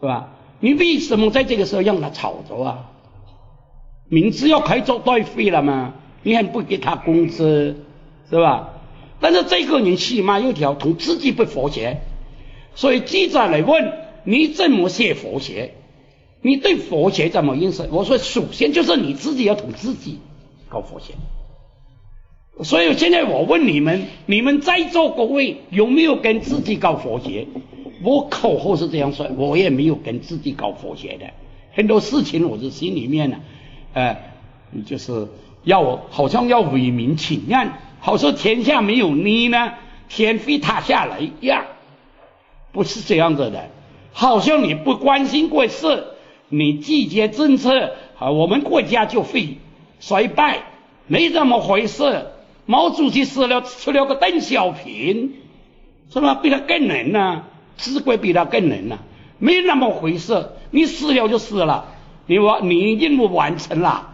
[0.00, 0.30] 是吧？
[0.60, 2.90] 你为什么在这个时候让他炒作啊？
[4.08, 5.94] 明知要开作代费了嘛？
[6.22, 7.84] 你还不给他工资，
[8.28, 8.70] 是吧？
[9.20, 12.00] 但是这个人起码有条同自己不佛学，
[12.74, 13.92] 所以记者来问
[14.24, 15.74] 你怎么写佛学？
[16.42, 17.88] 你对佛学怎么认识？
[17.90, 20.20] 我说首先就是你自己要同自己
[20.68, 21.14] 搞佛学。
[22.62, 27.46] 所以现在我问你们，你们在座各位有没有跟自己搞佛学？
[28.02, 31.26] 我口后是这样说，我也没有跟自己搞佛学的。
[31.72, 33.36] 很多事情我是心里面呢，
[33.94, 34.16] 呃，
[34.86, 35.28] 就是
[35.64, 39.74] 要好像要为民请愿，好像天下没有你呢，
[40.08, 41.64] 天会塌下来一样，
[42.72, 43.68] 不是这样子的。
[44.12, 46.04] 好像你不关心国事，
[46.48, 49.58] 你拒绝政策啊，我们国家就会
[50.00, 50.64] 衰败，
[51.06, 52.26] 没这么回事。
[52.70, 55.34] 毛主席死了，出了个邓小平，
[56.08, 56.36] 是吧？
[56.36, 57.42] 比他更能呢。
[57.76, 59.00] 治国比他更能了，
[59.38, 60.50] 没那么回事。
[60.70, 61.86] 你死了就死了，
[62.26, 64.10] 你完你任务完成了，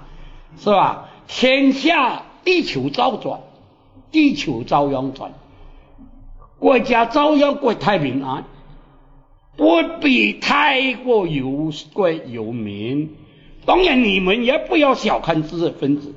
[0.57, 1.11] 是吧？
[1.29, 3.41] 天下地球照转，
[4.11, 5.35] 地球照样转，
[6.59, 8.45] 国家照样国泰民安，
[9.59, 13.17] 不必太过忧国忧民。
[13.67, 16.15] 当然，你们也不要小看知识分子。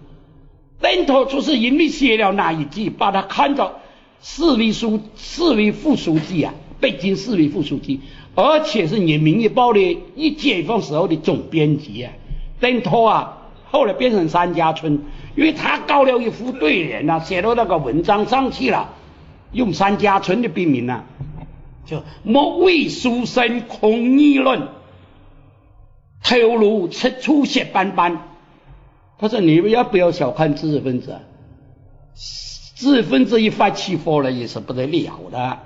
[0.81, 3.79] 邓头就是因为写了那一句，把他看作
[4.21, 7.99] 市委书、市委副书记啊，北京市委副书记，
[8.35, 12.13] 而且是人民日报的一解放时候的总编辑啊。
[12.61, 14.99] 邓头啊，后来变成三家村，
[15.35, 18.93] 因为他搞了一副对联啊，写到那个文章上去了，
[19.51, 21.03] 用三家村的笔名啊，
[21.85, 24.67] 就莫为书生空议论，
[26.23, 28.28] 头颅赤出血斑斑。
[29.19, 31.19] 他说：“你们要不要小看知识分子？
[32.75, 35.59] 知识分子一发起火了也是不得了的。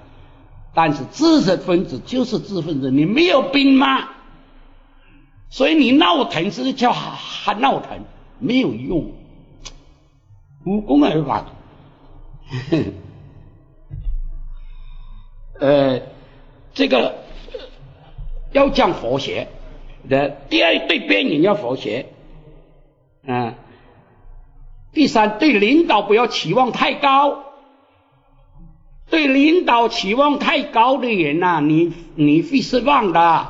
[0.74, 4.10] 但是知识分子就是知识分子，你没有病吗？
[5.52, 8.00] 所以你闹腾是叫还闹腾，
[8.40, 9.12] 没有用，
[10.66, 11.46] 无功而返。
[15.60, 16.02] 呃，
[16.74, 17.18] 这个
[18.52, 19.48] 要讲和谐
[20.10, 22.08] 的第二对边人要和谐。”
[23.26, 23.56] 嗯，
[24.92, 27.44] 第三，对领导不要期望太高。
[29.10, 33.48] 对领导期望太高的人呐，你你会失望的。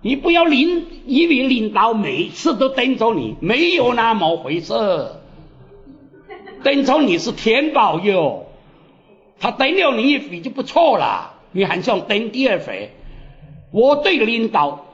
[0.00, 4.72] 你不要领，以为领导每次都等着你，没有那么回事。
[6.62, 8.46] 等着你是天保佑，
[9.40, 12.92] 他等了你一回就不错了，你还想等第二回？
[13.72, 14.86] 我对领导。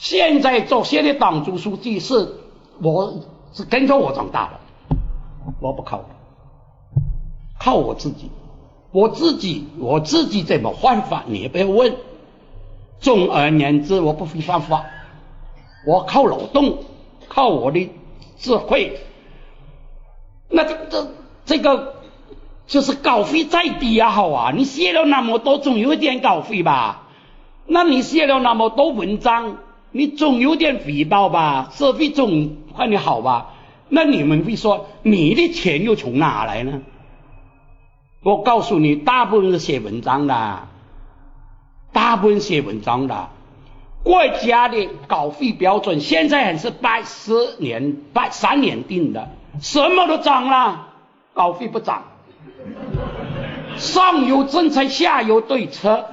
[0.00, 2.36] 现在做现在党组书记是
[2.80, 3.20] 我
[3.52, 4.96] 是跟着我长大的，
[5.60, 6.06] 我不靠，
[7.58, 8.30] 靠我自己，
[8.92, 11.96] 我自己我自己怎么犯法你也不要问。
[12.98, 14.86] 总而言之，我不会犯法，
[15.86, 16.78] 我靠劳动，
[17.28, 17.90] 靠我的
[18.38, 19.00] 智慧。
[20.48, 21.08] 那这这
[21.44, 21.96] 这个
[22.66, 27.02] 就是稿费再低也好啊，你写了那么多，总有一点稿费吧？
[27.66, 29.58] 那你写了那么多文章。
[29.92, 33.54] 你总有点回报吧，社会总看你好吧？
[33.88, 36.82] 那你们会说你的钱又从哪来呢？
[38.22, 40.68] 我告诉你，大部分是写文章的，
[41.92, 43.30] 大部分写文章的。
[44.02, 49.28] 国家的稿费标准现在还是八十年、八三年定的，
[49.60, 50.88] 什么都涨了，
[51.34, 52.04] 稿费不涨。
[53.76, 56.06] 上有政策，下有对策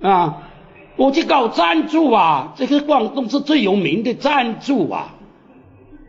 [0.00, 0.48] 啊。
[0.96, 2.52] 我去搞赞助啊！
[2.56, 5.14] 这个广东是最有名的赞助啊！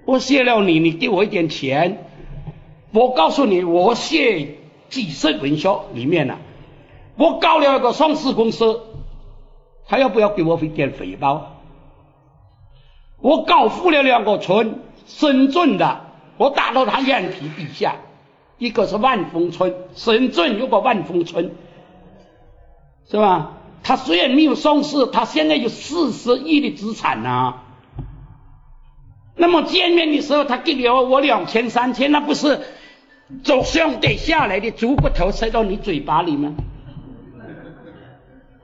[0.06, 2.06] 我谢了你，你给我一点钱。
[2.92, 4.58] 我告诉你，我谢
[4.90, 6.38] 几十文学里面呢，
[7.16, 8.82] 我搞了一个上市公司，
[9.88, 11.54] 他要不要给我一点回报？
[13.20, 16.02] 我搞富了两个村，深圳的，
[16.38, 17.96] 我打到他眼皮底下，
[18.58, 21.52] 一个是万丰村，深圳有个万丰村，
[23.10, 23.54] 是吧？
[23.84, 27.56] 他虽然没有上市，他现在有四十亿的资产呢。
[29.36, 32.62] 那么见面的时候，他给了我两千三千，那不是
[33.44, 36.54] 走向跌下来的猪骨头塞到你嘴巴里吗？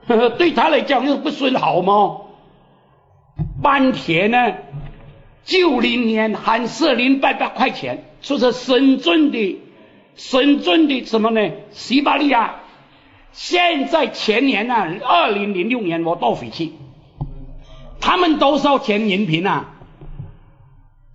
[0.38, 2.22] 对他来讲又不算好吗？
[3.62, 4.54] 半田呢？
[5.44, 9.60] 九零年还是零八百块钱，说是深圳的，
[10.14, 11.50] 深圳的什么呢？
[11.72, 12.60] 西伯利亚。
[13.32, 14.74] 现在前年呢，
[15.04, 16.72] 二零零六年我倒回去，
[18.00, 19.76] 他们多少钱人平啊？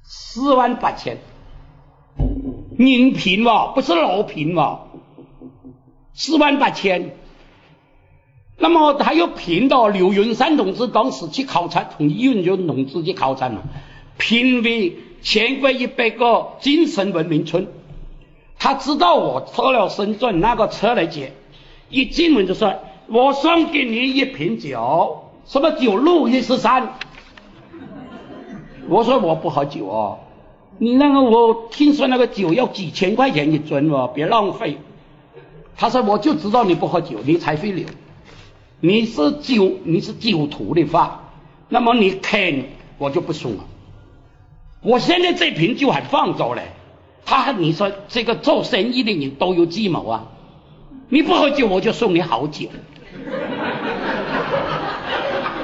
[0.03, 1.17] 四万八千，
[2.77, 4.87] 人平哇，不是老平哇，
[6.13, 7.15] 四万八千。
[8.57, 13.63] 那么他又评到刘云山同志当时去考察，从刘云山同志去考察嘛，
[14.17, 17.67] 评为全国一百个精神文明村。
[18.57, 21.33] 他知道我到了深圳，那个车来接。
[21.89, 22.73] 一进门就说
[23.07, 25.95] ：“我送给你一瓶酒，什么酒？
[25.95, 26.93] 路易十三。”
[28.89, 30.19] 我说：“我不喝酒哦，
[30.77, 34.77] 你那个我听说那个酒要几千块钱一樽哦，别浪费。”
[35.77, 37.85] 他说：“我就知道你不喝酒，你才会留。
[38.79, 41.29] 你是酒，你是酒徒的话，
[41.69, 42.65] 那么你肯
[42.97, 43.65] 我就不送了。
[44.81, 46.63] 我现在这瓶酒还放着嘞。
[47.25, 50.31] 他你说这个做生意的人都有计谋啊。”
[51.09, 52.67] 你不喝酒，我就送你好酒。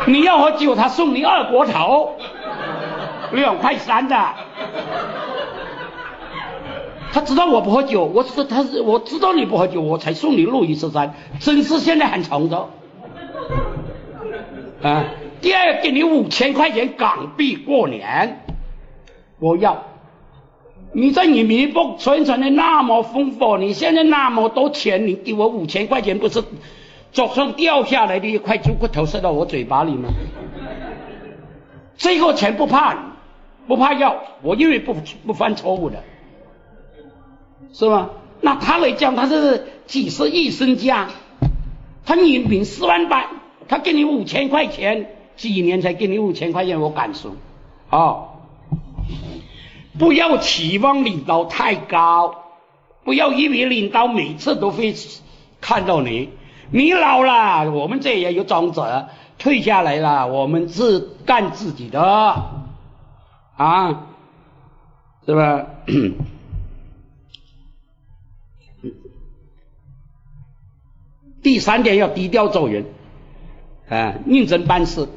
[0.06, 2.16] 你要喝酒，他送你二锅头，
[3.32, 4.16] 两块三的。
[7.14, 12.70] 他知道我不喝酒，我是他是我知道你不喝酒，我才送你路易十三，真是现在很崇着。
[14.82, 15.04] 啊，
[15.42, 18.46] 第二给你五千块钱港币过年，
[19.40, 19.84] 我要。
[20.94, 26.44] 你在你弥补存存的那么丰富，你现在那么多钱，你给我五千块钱，不是
[27.14, 30.10] 早上掉下来的一块猪骨头塞到我嘴巴里吗？
[31.96, 33.16] 这个钱不怕，
[33.68, 36.04] 不怕要，我因为不不犯错误的，
[37.72, 38.10] 是吧？
[38.42, 41.10] 那他来讲，他是几十亿身家，
[42.06, 43.28] 他年平四万八，
[43.68, 47.32] 他给你五千块钱，几年才给你五千块钱，我敢说，
[47.90, 48.28] 啊。
[50.00, 52.36] 不要期望领导太高，
[53.04, 54.96] 不要以为领导每次都会
[55.60, 56.30] 看到你。
[56.72, 62.02] 你老了，我们这也有长者退下来了，我们自干自己的
[63.58, 64.08] 啊，
[65.26, 65.66] 是吧？
[71.44, 72.86] 第三点要低调做人
[73.90, 75.10] 啊，认真办事。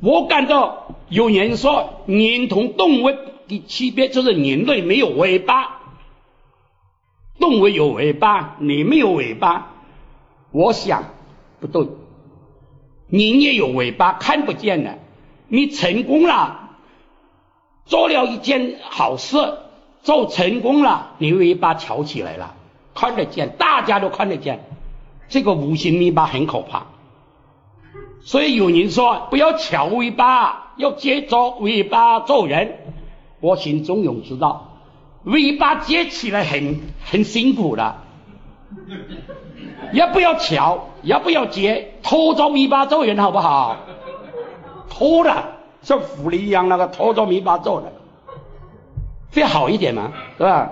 [0.00, 3.10] 我感到有人说，人同动物。
[3.48, 5.80] 第七别就是人类没有尾巴，
[7.38, 9.72] 动物有尾巴，你没有尾巴。
[10.50, 11.04] 我想
[11.60, 11.86] 不对，
[13.08, 14.98] 人也有尾巴，看不见的。
[15.48, 16.70] 你成功了，
[17.84, 19.36] 做了一件好事，
[20.02, 22.54] 做成功了，你尾巴翘起来了，
[22.94, 24.64] 看得见，大家都看得见。
[25.28, 26.86] 这个无形尾巴很可怕，
[28.22, 32.78] 所以有人说不要翘尾巴，要接着尾巴做人。
[33.40, 34.78] 我心中有知道，
[35.24, 37.96] 尾巴接起来很很辛苦的，
[39.92, 43.76] 也不要翘，也不要接，拖着尾巴做人好不好？
[44.88, 45.44] 拖的
[45.82, 47.92] 像狐狸一样，那个拖着尾巴做的，
[49.32, 50.70] 会好一点嘛，是吧？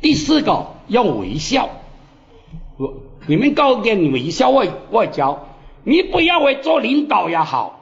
[0.00, 1.68] 第四个要微笑，
[2.78, 2.94] 我
[3.26, 5.46] 你们搞点微笑外外交，
[5.84, 7.79] 你不要为做领导也好。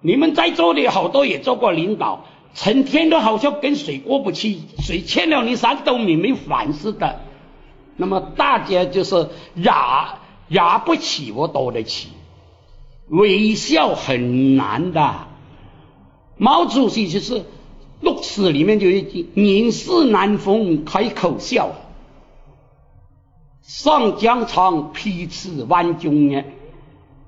[0.00, 7.20] 你们在座的好多也做过领导，成天都好像跟水过不去，谁欠了你啥都你没还似的。
[7.96, 10.18] 那么大家就是压
[10.48, 12.08] 压不起，我躲得起。
[13.08, 15.28] 微笑很难的。
[16.36, 17.44] 毛主席就是
[18.00, 21.70] 六史里面就一句：“人世难逢开口笑，
[23.62, 26.44] 上疆场披刺万军呢。”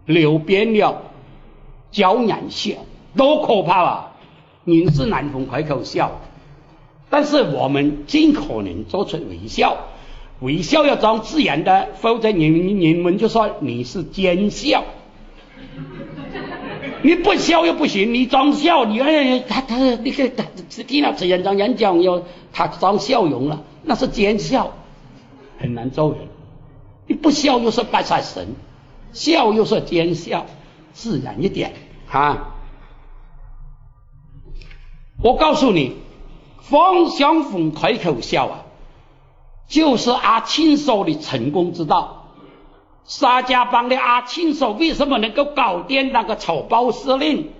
[0.04, 1.02] 流变了。
[1.90, 2.74] 娇眼笑，
[3.16, 4.12] 多可怕啊！
[4.64, 6.20] 人是难逢开口笑，
[7.08, 9.78] 但是我们尽可能做出微笑，
[10.40, 14.84] 微笑要装自然的，否则人人们就说你是奸笑。
[17.00, 20.44] 你不笑又不行，你装笑，你哎他他那个他
[20.86, 22.22] 听到陈院长演讲要
[22.52, 24.74] 他装笑容了，那是奸笑，
[25.58, 26.18] 很难做人。
[27.06, 28.48] 你不笑又是拜财神，
[29.14, 30.44] 笑又是奸笑。
[30.98, 31.74] 自然一点
[32.10, 32.56] 啊！
[35.22, 35.94] 我告诉你，
[36.60, 38.66] 方向峰开口笑啊，
[39.68, 42.26] 就是阿庆说的成功之道。
[43.04, 47.52] 沙家浜的阿庆说为什么能够搞定那个草包司令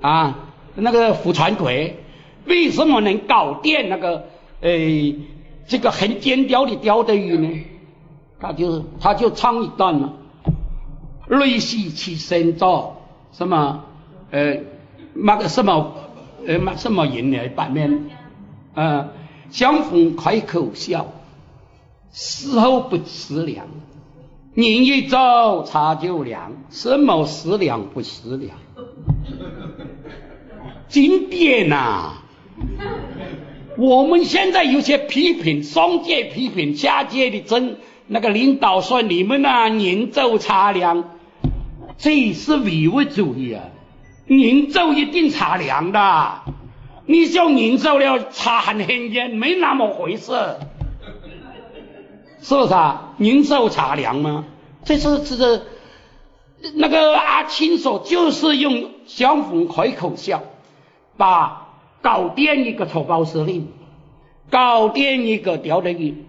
[0.00, 0.38] 啊？
[0.76, 2.04] 那个胡传魁
[2.44, 4.28] 为什么能搞定那个
[4.60, 4.70] 呃
[5.66, 7.64] 这个很尖雕的雕德语呢？
[8.38, 10.12] 他就他就唱一段嘛。
[11.28, 13.02] 类似其身做
[13.32, 13.84] 什么？
[14.30, 14.58] 呃，
[15.14, 15.94] 那个什么？
[16.46, 18.10] 呃，那什么人来版面？
[18.74, 19.08] 呃，
[19.50, 21.06] 相逢开口笑，
[22.10, 23.66] 事后不思量。
[24.54, 28.56] 人一走茶就凉，什么思量不思量？
[30.88, 32.14] 经典呐！
[33.76, 37.76] 我们现在有些批评，上届批评下届的真
[38.06, 41.17] 那个领导说你们呐，人走茶凉。
[41.98, 43.64] 这是唯物主义啊！
[44.26, 46.42] 人走一定茶凉的，
[47.06, 50.32] 你叫人走了茶很很烟，没那么回事，
[52.40, 53.14] 是不是啊？
[53.18, 54.44] 人走茶凉吗？
[54.84, 55.62] 这是这是
[56.74, 60.42] 那个阿青说，就是用相逢开口笑，
[61.16, 61.68] 把
[62.00, 63.72] 搞定一个草包司令，
[64.50, 66.24] 搞定一个调德宇，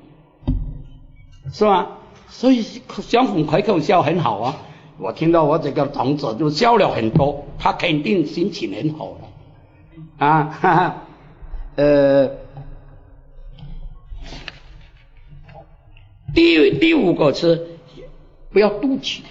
[1.54, 1.90] 是吧？
[2.28, 4.56] 所以相逢开口笑很好啊。
[5.00, 11.04] 我听到我这个同志就笑了很多，他肯定心情很好的啊，哈哈，
[11.76, 12.30] 呃，
[16.34, 17.80] 第第五个是
[18.52, 19.24] 不要妒忌，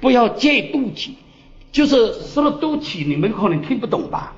[0.00, 1.16] 不要借妒忌，
[1.72, 4.34] 就是说了妒忌，你们可能听不懂吧？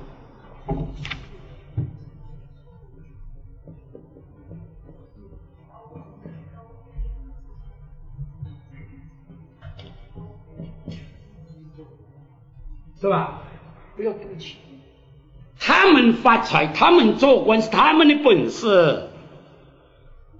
[13.01, 13.41] 是吧？
[13.97, 14.57] 不要赌气。
[15.59, 19.09] 他们发财，他们做官是他们的本事。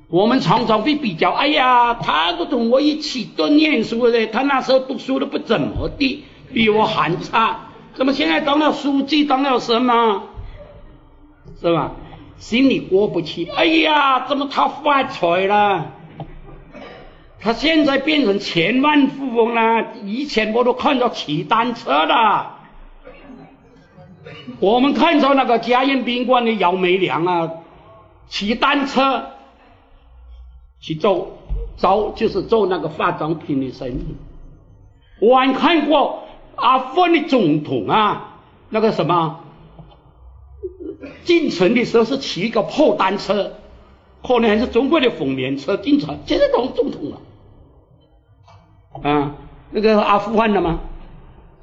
[0.10, 7.70] 我们常常会比较，哎呀，他都同我一起都念书的，他那时候读书都不怎么地，比我还差。
[7.96, 10.24] 怎么现在当了书记，当了什么？
[11.60, 11.94] 是吧？
[12.38, 13.46] 心里过不去。
[13.46, 15.94] 哎呀，怎么他发财了？
[17.44, 22.48] 他现在变成千万富翁了，以前我都看到骑单车的。
[24.60, 27.52] 我们看到那个嘉宴宾馆的姚梅良啊，
[28.28, 29.32] 骑单车
[30.80, 31.40] 去做
[31.78, 34.16] 做就是做那个化妆品的生意。
[35.20, 36.26] 我还看过
[36.56, 38.38] 阿富汗的总统啊，
[38.70, 39.40] 那个什么
[41.24, 43.54] 进城的时候是骑一个破单车，
[44.22, 47.18] 可能还是中国的封面车进城，现在当总统了。
[49.02, 49.36] 啊，
[49.72, 50.80] 那个阿富汗的吗？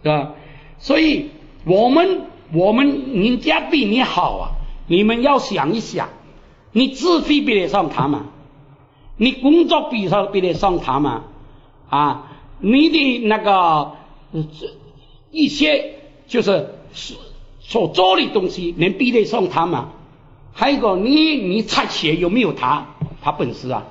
[0.03, 0.33] 是吧？
[0.79, 1.31] 所以
[1.65, 2.23] 我们
[2.53, 4.45] 我们人家比你好啊，
[4.87, 6.09] 你们要想一想，
[6.73, 8.27] 你智慧比得上他吗？
[9.17, 11.25] 你工作比上比得上他吗？
[11.89, 13.93] 啊，你的那个
[14.33, 14.69] 这
[15.31, 17.17] 一些就是所
[17.61, 19.91] 所做的东西能比得上他吗？
[20.53, 22.87] 还有个，你你擦鞋有没有他
[23.21, 23.85] 他本事啊？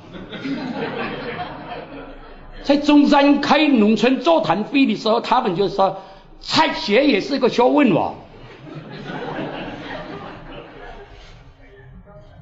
[2.68, 6.02] 在中山开农村座谈会的时候，他们就说
[6.42, 8.16] 拆鞋也是个学问哦。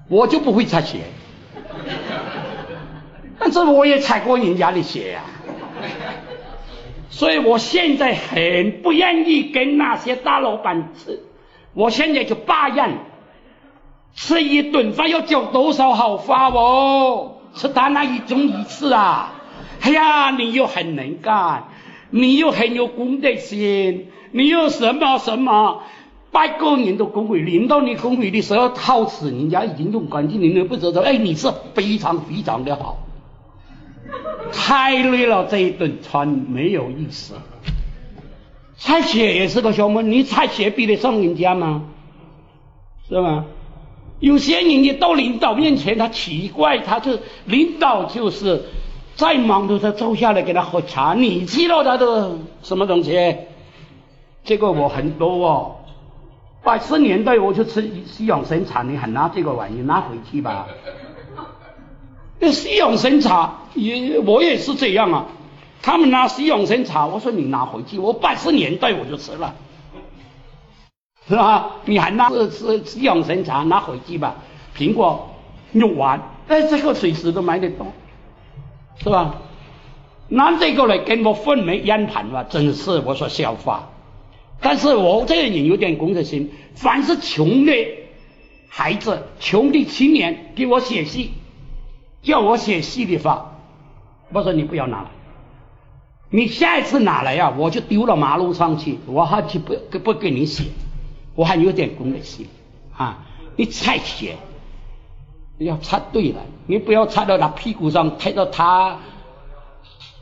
[0.09, 1.01] 我就不会擦鞋，
[3.37, 5.21] 但是我也踩过人家的鞋呀。
[7.11, 11.19] 所以我现在很不愿意跟那些大老板吃，
[11.75, 12.97] 我现在就罢宴，
[14.15, 17.33] 吃一顿饭要交多少好花哦？
[17.53, 19.34] 吃他那一盅一次啊！
[19.85, 21.65] 哎呀，你又很能干，
[22.09, 25.83] 你又很有公德心，你又什么什么，
[26.31, 33.05] 百个人都恭维，领导你恭维的时候，好死人家已经用干净，你都不知道，哎，你是非常非常的好，
[34.51, 37.35] 太累了，这一顿餐没有意思。
[38.79, 41.83] 拆鞋也是个学问，你拆鞋比得上人家吗？
[43.07, 43.45] 是吧？
[44.19, 48.63] 有些人你到领导面前，他奇怪，他就领导就是。
[49.15, 53.37] 再忙都他坐下来给他喝茶，你知道他的什么东西？
[54.43, 55.75] 这个我很多哦。
[56.63, 60.67] 八十年代我就吃西洋参茶，你还拿这个玩意拿回去吧？
[62.39, 65.25] 那西洋参茶也我也是这样啊。
[65.81, 69.55] 他们拿西洋参茶，我说你拿回去，我八十年代我就吃了，
[71.27, 71.77] 是吧？
[71.85, 74.35] 你还拿吃西洋参茶拿回去吧？
[74.75, 75.29] 苹果、
[75.71, 77.85] 肉丸，哎，这个随时都买得到。
[79.03, 79.41] 是吧？
[80.27, 83.89] 拿这个来跟我分煤烟盘吧，真是我说笑话。
[84.59, 87.73] 但是我这个人有点公德心，凡是穷的
[88.67, 91.29] 孩子、穷的青年给我写信，
[92.23, 93.57] 叫我写信的话，
[94.31, 95.11] 我说你不要拿了，
[96.31, 100.63] 你下一次拿来呀，我就丢到马路上去，我还去不不给你写，
[101.35, 102.47] 我还有点公德心
[102.97, 103.25] 啊，
[103.57, 104.35] 你再写。
[105.57, 108.97] 要擦对了，你不要擦到他屁股上，踩到他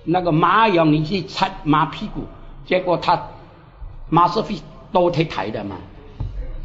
[0.03, 2.21] 那个马一样，你去擦马屁股，
[2.65, 3.29] 结果他
[4.09, 4.55] 马是会
[4.91, 5.77] 倒退台的嘛，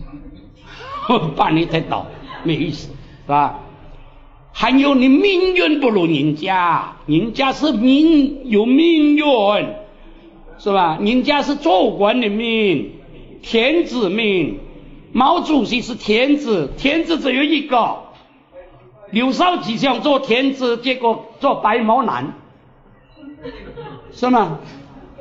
[1.35, 2.07] 把你踩倒，
[2.45, 3.61] 没意思，是吧？
[4.53, 9.25] 还有你命运不如人家，人家是命有命运，
[10.59, 10.99] 是吧？
[11.01, 12.91] 人家是做官的命，
[13.41, 14.59] 天子命，
[15.13, 18.08] 毛主席是天子，天子只有一个。
[19.11, 22.35] 刘少奇想做天子，结果做白毛男，
[24.13, 24.59] 是吗？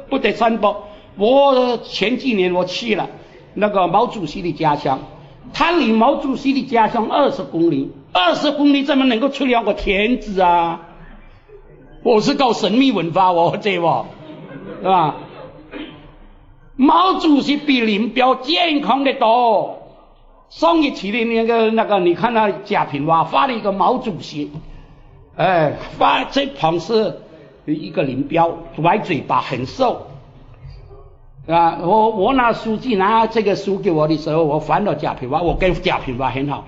[0.10, 0.90] 不得三宝。
[1.16, 3.10] 我前几年我去了
[3.54, 5.00] 那个毛主席的家乡，
[5.54, 10.82] 他离毛主席的家乡二十公里，二十公里怎么能够出了个天子啊？
[12.04, 14.06] 我是搞神秘文化哦，这个
[14.82, 15.16] 是吧？
[16.76, 19.77] 毛主席比林彪健康的多。
[20.50, 24.50] 上一期的那个那个，你看那贾平凹发了一个毛主席，
[25.36, 27.20] 哎，发这旁是
[27.66, 30.08] 一个林彪，歪嘴巴，很瘦，
[31.48, 36.64] 啊，我我拿书记拿这个书给我的时候，我翻到贾平凹，我跟贾平凹很好，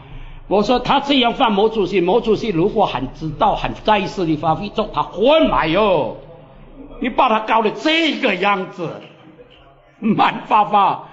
[0.49, 6.17] 我说他这样犯毛主席，毛主席如果很知道很在意的话，会做他混嘛哟，
[6.99, 8.89] 你把他搞得这个样子，
[9.99, 11.05] 满发发，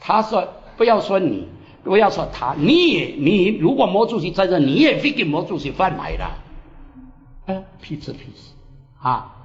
[0.00, 1.46] 他说不要说你。
[1.82, 6.24] 不要说他，你也你如果毛主席在这，你也会给毛主席贩卖的，
[7.46, 8.54] 啊，屁吃屁死
[9.02, 9.36] 啊！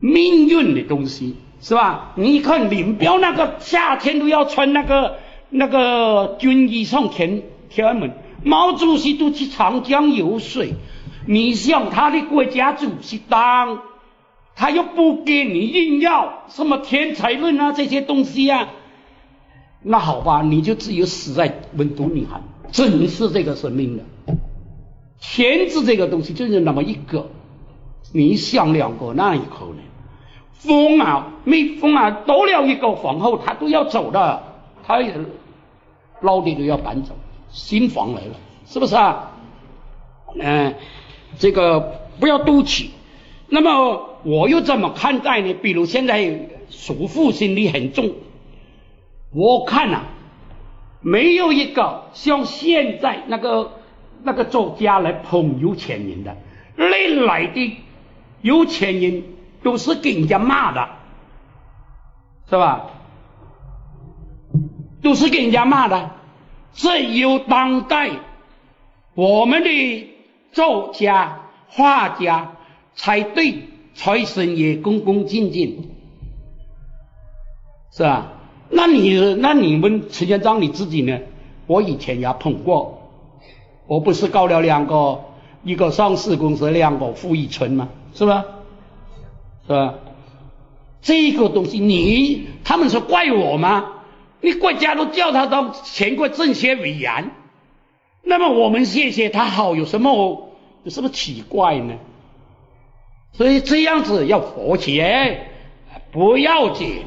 [0.00, 2.12] 命运的东西是吧？
[2.16, 5.18] 你看林彪那个夏天都要穿那个
[5.48, 8.12] 那个军衣上天天安门，
[8.42, 10.74] 毛主席都去长江游水，
[11.26, 13.80] 你想他的国家主席当，
[14.56, 18.70] 他又不给你硬要什么天才论啊这些东西啊？
[19.82, 24.04] 那好吧，你就只有死在温都里喊，珍视这个生命了。
[25.18, 27.28] 钱字这个东西就是那么一个，
[28.12, 29.82] 你想两个那以后呢？
[30.52, 34.42] 封啊，没封啊，多了一个皇后，他都要走的，
[34.86, 35.14] 他也
[36.20, 37.14] 老的都要搬走，
[37.50, 39.32] 新房来了，是不是啊？
[40.38, 40.74] 嗯，
[41.38, 42.90] 这个不要赌气。
[43.48, 45.52] 那么我又怎么看待呢？
[45.54, 48.12] 比如现在叔父心里很重。
[49.34, 50.02] 我看呐，
[51.00, 53.72] 没有一个像现在那个
[54.22, 56.36] 那个作家来捧有钱人的，
[56.76, 57.76] 历来的
[58.42, 59.24] 有钱人
[59.62, 60.88] 都是给人家骂的，
[62.50, 62.90] 是吧？
[65.02, 66.10] 都是给人家骂的，
[66.74, 68.10] 只有当代
[69.14, 70.10] 我们的
[70.52, 72.52] 作家、画家
[72.94, 75.90] 才对财神爷恭恭敬敬，
[77.90, 78.32] 是吧？
[78.74, 81.20] 那你那你们陈建章你自己呢？
[81.66, 83.10] 我以前也碰过，
[83.86, 85.20] 我不是搞了两个，
[85.62, 87.88] 一个上市公司，两个富裕村吗？
[88.14, 88.44] 是吧？
[89.66, 89.94] 是吧？
[91.02, 93.92] 这个东西你他们说怪我吗？
[94.40, 97.30] 你国家都叫他当全国政协委员，
[98.22, 100.50] 那么我们谢谢他好有什么
[100.82, 101.94] 有什么奇怪呢？
[103.32, 105.46] 所以这样子要和谐，
[106.10, 107.04] 不要紧。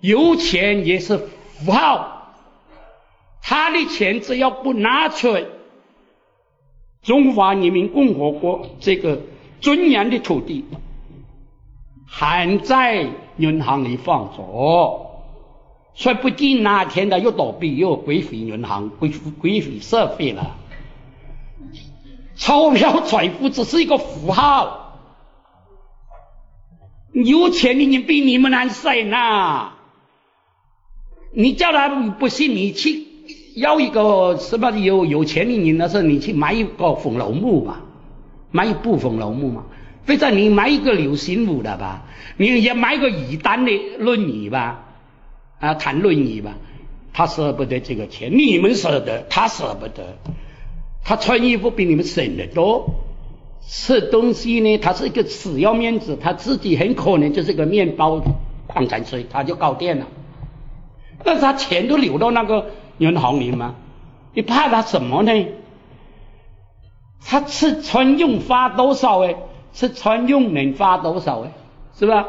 [0.00, 2.34] 有钱也是符号，
[3.42, 5.36] 他的钱只要不拿出
[7.02, 9.20] 中华人民共和国这个
[9.60, 10.64] 尊严的土地，
[12.06, 15.06] 还在银行里放着，
[15.94, 20.56] 说不定哪天他又倒闭，又归回银行，归归回社会了。
[22.36, 24.98] 钞票财富只是一个符号，
[27.12, 29.74] 有钱的人比你们难生呐。
[31.32, 33.06] 你叫他不信，你去
[33.54, 37.82] 要一个什么有有钱的人的时候，你去买一个《红楼梦》嘛，
[38.50, 39.64] 买一部《红楼梦》嘛，
[40.06, 42.06] 或者你买一个流行舞的吧，
[42.36, 44.86] 你也买个于丹的《论语》吧，
[45.60, 46.56] 啊，谈《论语》吧，
[47.12, 50.18] 他舍不得这个钱，你们舍得，他舍不得，
[51.04, 52.90] 他穿衣服比你们省得多，
[53.68, 58.20] 吃东西呢，他是一个死要面子，他自己很可能就是个面包
[58.66, 60.08] 矿产税，他就搞定了。
[61.24, 62.66] 但是他钱都留到那个
[62.98, 63.74] 银行里吗？
[64.32, 65.46] 你怕他什么呢？
[67.24, 69.36] 他吃穿用花多少哎？
[69.72, 71.52] 吃穿用能花多少哎？
[71.98, 72.26] 是吧？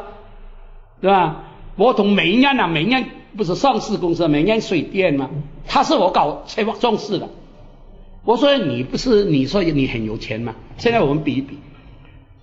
[1.00, 1.44] 是吧？
[1.76, 3.04] 我同美安啊，美安
[3.36, 5.30] 不是上市公司，美安水电吗？
[5.66, 7.28] 他是我搞策划装饰的。
[8.24, 10.54] 我说你不是你说你很有钱吗？
[10.76, 11.58] 现在我们比一比，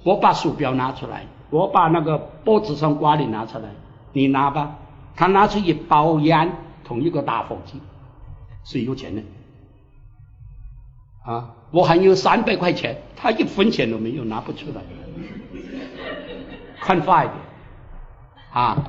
[0.04, 3.66] 我把鼠标拿出来，我把那个脖子上挂的拿出来，
[4.14, 4.78] 你拿吧。
[5.20, 6.50] 他拿出一包烟，
[6.86, 7.82] 同一个打火机，
[8.64, 9.22] 是有钱的
[11.26, 11.56] 啊！
[11.72, 14.82] 我还有三百块钱，他一分钱都没有，拿不出来。
[16.80, 17.38] 看快一点
[18.54, 18.88] 啊！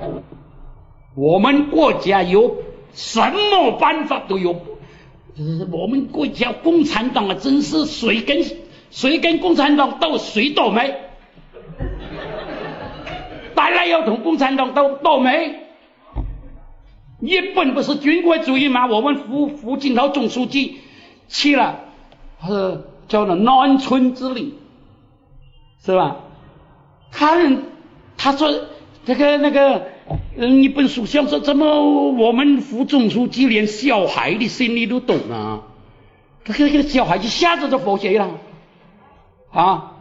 [1.17, 2.59] 我们国家有
[2.93, 4.53] 什么办法都有，
[5.35, 8.45] 就是我们国家共产党啊，真是谁跟
[8.93, 10.95] 谁跟共产党斗，谁倒霉。
[13.57, 15.67] 大家要同共产党斗倒霉。
[17.21, 18.87] 日本不是军国主义吗？
[18.87, 20.79] 我们胡胡锦涛总书记
[21.29, 21.81] 去了，
[22.47, 24.55] 是叫做南村之旅，
[25.85, 26.17] 是吧？
[27.13, 27.37] 他
[28.17, 28.53] 他说
[29.05, 29.87] 这个那个，
[30.37, 35.63] 日本首相说怎么我们胡总书记连小孩的心理都懂啊？
[36.45, 38.31] 他这个小孩一下子就佛学了
[39.53, 39.93] 啊！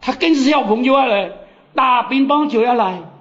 [0.00, 1.32] 他跟小朋友来
[1.74, 3.11] 打乒乓球要来。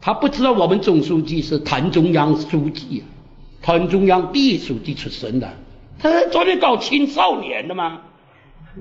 [0.00, 3.02] 他不知道我们总书记是谭中央书记，
[3.62, 5.52] 谭中央第一书记出身的，
[5.98, 8.02] 他专门搞青少年的嘛，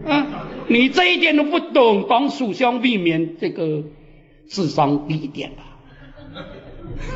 [0.06, 0.28] 啊，
[0.68, 3.84] 你这一点都不懂，帮首相避免这个
[4.50, 5.64] 智商低一点吧，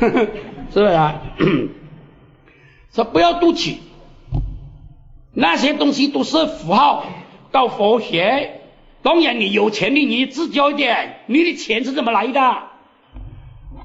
[0.00, 0.84] 是不是？
[0.84, 1.22] 啊？
[2.92, 3.78] 说不要赌气，
[5.32, 7.06] 那些东西都是符号，
[7.50, 8.58] 搞佛学。
[9.02, 12.71] 当然，你有钱的你自交一点，你的钱是怎么来的？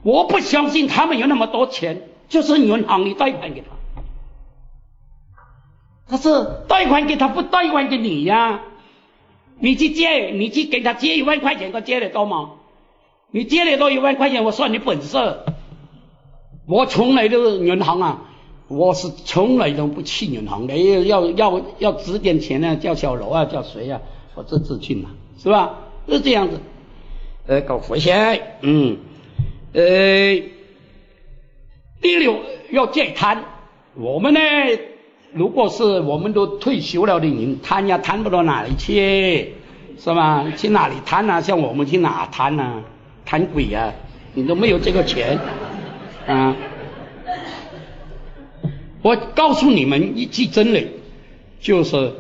[0.08, 3.68] 我不相信他们有那么多钱，就是银行里贷款给他。
[6.08, 6.30] 他是
[6.70, 8.62] 贷款给他，不贷款给你呀？
[9.60, 12.51] 你去借，你去给他借一万块钱，他借得到吗？
[13.32, 15.18] 你借得到一万块钱，我算你本事。
[16.66, 18.22] 我从来都是银行啊，
[18.70, 20.78] 我是从来都不去银行的。
[20.78, 23.99] 要要要值点钱呢，叫小楼啊，叫谁啊，
[24.36, 25.80] 我自己去拿，是吧？
[26.08, 26.62] 是这样子。
[27.45, 28.99] 呃，搞佛学，嗯，
[29.78, 30.41] 呃，
[32.01, 32.39] 第六
[32.71, 33.43] 要戒贪。
[33.93, 34.39] 我们呢，
[35.34, 39.53] 如果是我们都退休了的人，贪也贪不到哪里去，
[39.99, 40.51] 是吧？
[40.57, 41.43] 去哪里贪呢？
[41.43, 42.84] 像我们去哪贪呢？
[43.23, 43.93] 贪鬼呀！
[44.34, 45.38] 你都没有这个钱
[46.25, 46.55] 啊！
[49.03, 50.88] 我告诉你们一句真理，
[51.59, 52.15] 就是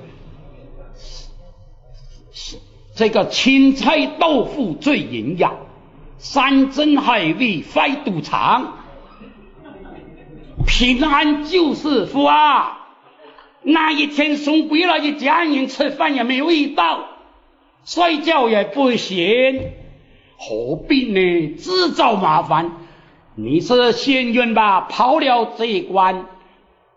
[2.93, 5.66] 这个青菜豆腐最营养，
[6.17, 8.79] 山珍海味非赌场，
[10.65, 12.73] 平安就是福啊！
[13.61, 17.05] 那一天送归了，一家人吃饭也没有味道，
[17.85, 19.61] 睡觉也不行。
[20.37, 21.55] 何必呢？
[21.57, 22.71] 自找麻烦。
[23.35, 24.81] 你是幸运吧？
[24.81, 26.25] 跑了这一关，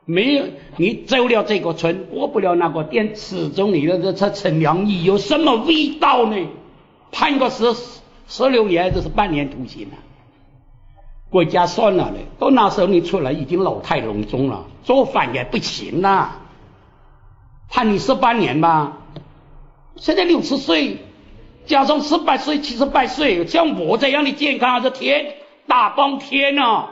[0.07, 0.45] 没有
[0.77, 6.37] 你走了这个村，过不了那个店，始终你的这这陈良义有什么味道呢？
[7.13, 7.75] 判个十
[8.31, 9.97] 十六年，这是半年徒刑了。
[11.29, 16.39] 国家算了的，到那时候你出来已经老态龙钟了，做饭也不行了。
[17.69, 18.97] 判你十八年吧，
[19.97, 21.05] 现在六十岁。
[21.67, 25.35] 加上十八岁、七十八岁，像我这样的健康，这天
[25.69, 26.89] 大半天哦，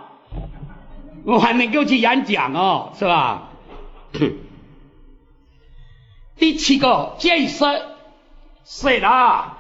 [1.24, 3.49] 我还能够去演讲哦，是吧？
[6.36, 7.66] 第七个建设
[8.64, 9.57] 水了，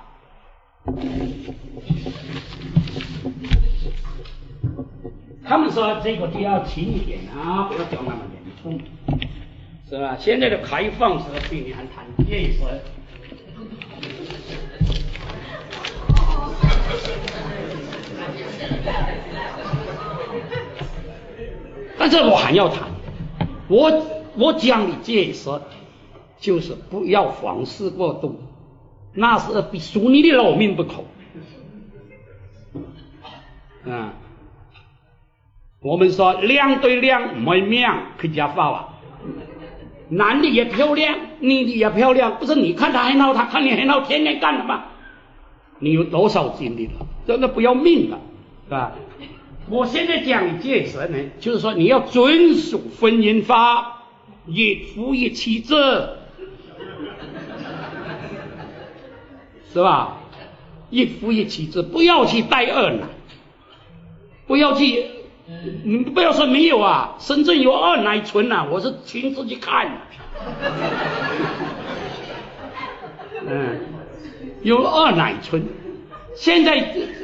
[5.48, 8.78] 他们说这个就要轻一点啊，不要讲那么严重，
[9.88, 10.14] 是吧？
[10.20, 12.66] 现在的开放式对你还谈建设。
[21.96, 22.90] 但是我还要谈，
[23.68, 25.62] 我我讲的戒色，
[26.38, 28.38] 就是不要房事过度，
[29.14, 31.02] 那是比输你的老命不可。
[33.90, 34.12] 啊，
[35.80, 38.88] 我们说两对两没命，可家法啊，
[40.08, 44.82] 男的也漂亮，女的也漂亮，不是你看他很好，他看你很好，天天干什么？
[45.78, 47.06] 你有多少精力了？
[47.26, 48.18] 真的不要命了，
[48.64, 48.92] 是吧？
[49.70, 54.02] 我现在讲戒色呢，就是说你要遵守婚姻法，
[54.46, 55.74] 一夫一妻制，
[59.72, 60.16] 是吧？
[60.90, 63.04] 一夫一妻制，不要去带二奶，
[64.46, 65.04] 不要去，
[65.82, 69.90] 你不要说没有啊，深圳有二奶村呐，我是亲自去看，
[73.46, 73.80] 嗯，
[74.62, 75.62] 有二奶村，
[76.36, 76.76] 现在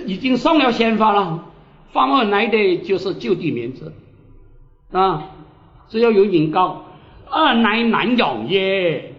[0.06, 1.44] 已经送了宪法了。
[1.92, 3.92] 放二奶的就是就地免职
[4.90, 5.30] 啊，
[5.88, 6.86] 只要有人告，
[7.30, 9.12] 二奶难养耶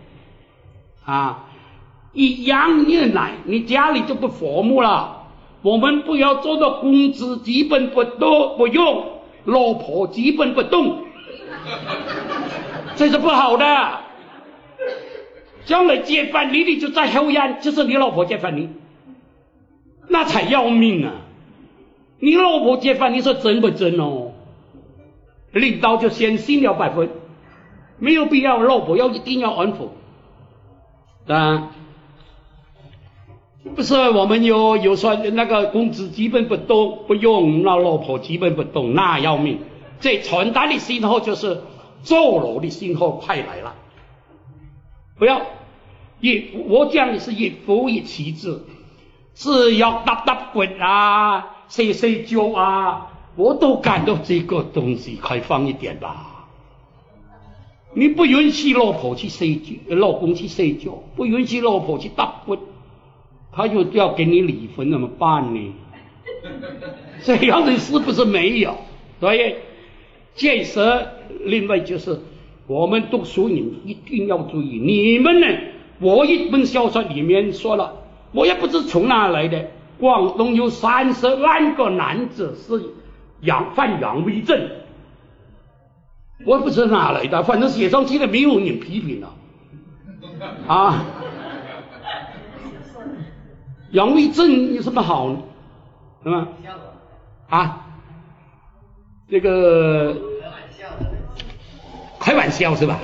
[1.05, 1.45] 啊，
[2.11, 5.14] 一养一奶，你家里就不和睦了。
[5.65, 9.03] 我们不要做到工资基本不多不用，
[9.45, 11.05] 老婆基本不动，
[12.95, 13.65] 这是不好的。
[15.65, 18.69] 将来接班你的就在后院，就是你老婆接班你，
[20.07, 21.13] 那才要命啊！
[22.19, 24.33] 你老婆接班，你说真不真哦？
[25.51, 27.09] 领导就先信了百分，
[27.97, 28.59] 没有必要。
[28.59, 29.87] 老婆要一定要安抚
[31.33, 31.71] 啊！
[33.73, 39.59] 不是我们有有说那个工资基本不动不用，那老婆基本不动，那要命。
[39.99, 41.63] 这传达的信号就是
[42.03, 43.75] 坐牢的信号快来了。
[45.17, 45.41] 不要
[46.19, 48.61] 一我讲的是一夫一妻制，
[49.33, 51.63] 是要打打滚啊！
[51.67, 56.47] 睡睡觉啊，我都感到这个东西开放一点吧。
[57.95, 62.59] 你不允许老婆去睡觉，老公去睡觉，不允许老婆去打滚，
[63.55, 65.73] 他就要跟你离婚，怎么办呢？
[67.23, 68.75] 这样的是不是没有？
[69.19, 69.55] 所以，
[70.35, 71.07] 建设
[71.45, 72.19] 另外就是
[72.67, 75.47] 我们读书人一定要注意，你们呢？
[75.99, 77.93] 我一本小说里面说了，
[78.33, 79.67] 我也不知从哪来的。
[79.97, 82.81] 广东有三十万个男子是
[83.39, 84.69] 阳犯阳痿症，
[86.45, 89.33] 我不知道哪来的，反正写上去的没有人批评了。
[90.67, 91.05] 啊，
[93.95, 95.37] 阳痿症有什么好呢？
[96.21, 96.47] 是吧？
[97.47, 97.85] 啊，
[99.29, 100.13] 这个
[102.19, 102.99] 开玩笑是吧？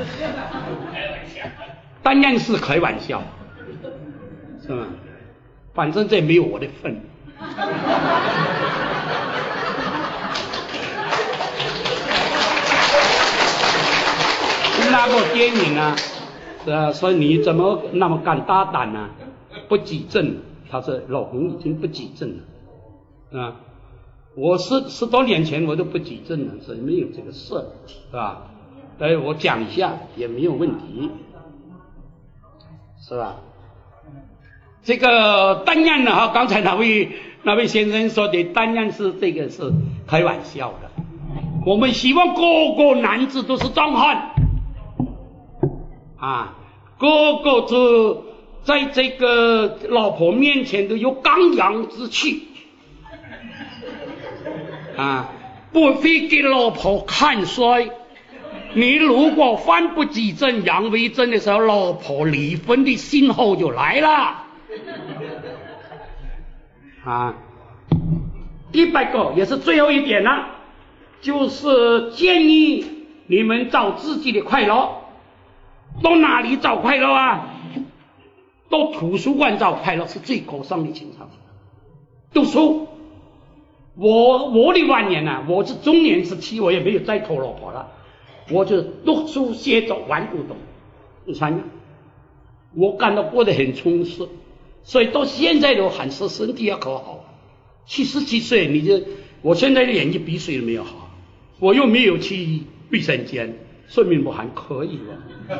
[2.04, 3.24] 当然是开玩笑，
[4.62, 4.86] 是吧？
[5.74, 7.02] 反正这没有我的份。
[14.92, 15.96] 那部电影啊，
[16.66, 19.08] 是啊，说你怎么那么敢大胆呢？
[19.70, 20.36] 不举证，
[20.72, 22.38] 他说老公已经不举证
[23.32, 23.56] 了，啊，
[24.38, 27.54] 我十十多年前我都不举证了，所以没有这个事，
[27.86, 28.48] 是吧？
[29.00, 31.12] 哎，我讲一下也没有问题，
[33.02, 33.36] 是吧？
[34.84, 37.12] 这个当然了哈，刚才那位
[37.44, 39.74] 那位先生说的当然是这个是
[40.08, 40.90] 开玩笑的。
[41.66, 42.42] 我们希望个
[42.76, 44.32] 个男子都是壮汉
[46.18, 46.56] 啊，
[46.98, 48.24] 个个都
[48.64, 52.48] 在这个老婆面前都有刚阳之气
[54.96, 55.30] 啊，
[55.72, 57.90] 不会给老婆看衰。
[58.74, 64.44] 你如果犯不举证、阳为证的时候，老婆离婚的信号就来了。
[67.04, 67.34] 啊，
[68.72, 70.48] 第八个也是最后一点了，
[71.20, 72.86] 就是建议
[73.26, 75.02] 你们找自己的快乐。
[76.02, 77.48] 到哪里找快乐啊？
[78.72, 81.30] 到图书馆找快乐是最高尚的情操。
[82.34, 82.88] 读书，
[83.96, 87.92] 我我的晚年呢，我是中年时期，我也没有再拖老婆了，
[88.50, 90.56] 我就读书写作玩古董。
[91.26, 91.64] 你看，
[92.74, 94.28] 我感到过得很充实。
[94.84, 97.26] 所以到现在都还是身体要可好，
[97.86, 99.00] 七十几岁你就，
[99.42, 101.12] 我现在的眼睛鼻水都没有好，
[101.60, 103.60] 我又没有去卫生间，
[103.92, 105.60] 说明我还可以了。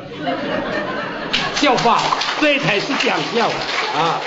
[1.52, 1.98] 笑话，
[2.40, 4.18] 这才是讲笑啊！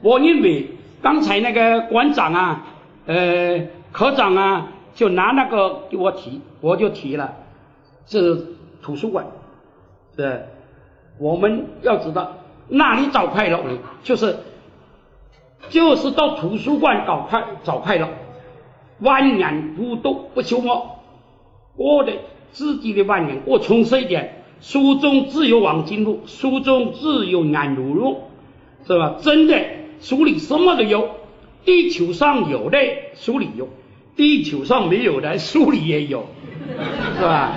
[0.00, 0.70] 我认为
[1.02, 2.66] 刚才那个馆长啊，
[3.06, 7.34] 呃，科长啊，就拿那个给我提，我就提了，
[8.06, 8.46] 是
[8.80, 9.26] 图书馆，
[10.16, 10.46] 是，
[11.18, 12.34] 我们要知道。
[12.68, 13.76] 哪里找快乐呢？
[14.04, 14.36] 就是，
[15.68, 18.08] 就是到图书馆搞快找快乐。
[19.00, 20.97] 万年不读不休我，
[21.78, 22.12] 我的
[22.52, 24.34] 自己的晚年我充实一点。
[24.60, 28.16] 书中自有黄金路，书中自有颜如玉，
[28.84, 29.16] 是吧？
[29.22, 29.56] 真的，
[30.00, 31.10] 书里什么都有。
[31.64, 32.78] 地球上有的
[33.14, 33.68] 书里有，
[34.16, 36.26] 地球上没有的书里也有，
[37.16, 37.54] 是吧？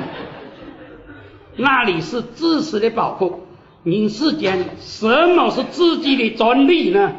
[1.56, 3.40] 那里是知识的宝库。
[3.84, 7.14] 人世间什么是自己的专利呢？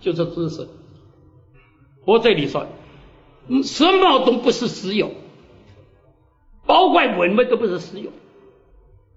[0.00, 0.66] 就是知识。
[2.06, 2.66] 我这里说，
[3.62, 5.10] 什么都不是私有，
[6.72, 8.10] 包括文物都不是私有。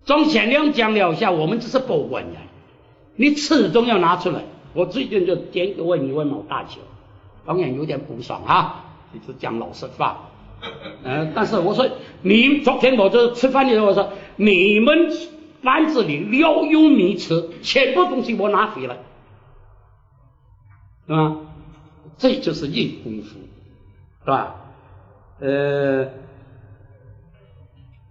[0.04, 2.40] 张贤亮讲了一下，我们只是保文的，
[3.16, 4.44] 你始终要拿出来。
[4.74, 6.82] 我最近就点问一问毛大球，
[7.46, 8.84] 当然有点不爽啊，
[9.14, 10.32] 一直讲老实话。
[11.06, 11.88] 嗯， 但是我说，
[12.24, 15.10] 你昨天我就吃饭的时候我说，你们。
[15.64, 18.98] 班子里了有米吃，全部东西我拿回来，
[21.08, 21.38] 是吧？
[22.20, 23.40] 这就是硬功夫，
[24.24, 24.56] 是吧？
[25.40, 26.08] 呃，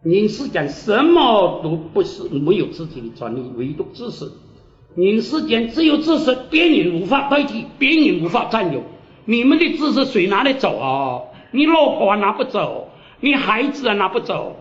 [0.05, 4.31] 人世间什么都不是没有自己的专利，唯独知识。
[4.95, 8.83] 人世间只有知识，别人无法代替，别人无法占有。
[9.25, 11.23] 你们的知识谁拿得走啊？
[11.53, 12.91] 你老婆拿不走，
[13.21, 14.57] 你孩子拿不走。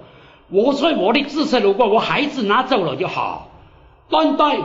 [0.50, 3.52] 我说我的知识，如果我孩子拿走了就好，
[4.10, 4.58] 断代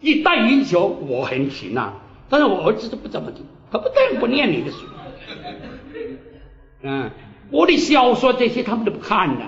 [0.00, 1.94] 一代英雄我很行啊，
[2.28, 4.78] 但是我儿子都不怎么听，他不但不念你的书，
[6.82, 7.10] 嗯，
[7.50, 9.46] 我的小说这些他们都不看的。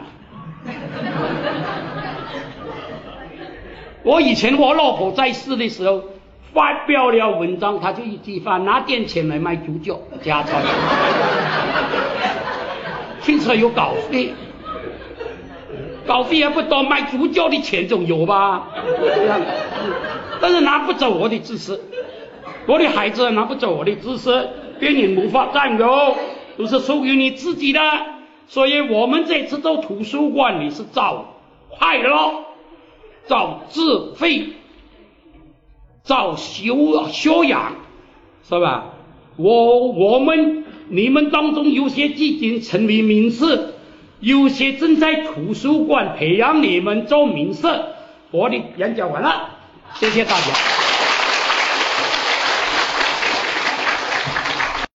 [4.04, 6.02] 我以前我老婆在世的时候
[6.52, 10.60] 发表了文章，他就一句话拿点钱来买猪脚家常，
[13.22, 14.34] 听说有稿费。
[16.04, 18.66] 稿费也不多，买猪脚的钱总有吧？
[20.40, 21.80] 但是拿不走我的知识，
[22.66, 24.48] 我的孩子拿不走我的知识，
[24.80, 26.16] 别人无法占有，
[26.58, 27.80] 都是属于你自己的。
[28.48, 31.34] 所以我们这次到图书馆里是找
[31.70, 32.44] 快乐，
[33.26, 33.80] 找智
[34.18, 34.48] 慧，
[36.04, 37.72] 找修修养，
[38.48, 38.86] 是吧？
[39.36, 43.74] 我我们你们当中有些已经成为名士。
[44.20, 47.66] 有些正在图书馆培养你们做名士，
[48.30, 49.50] 我的演讲完了，
[49.94, 50.81] 谢谢大家。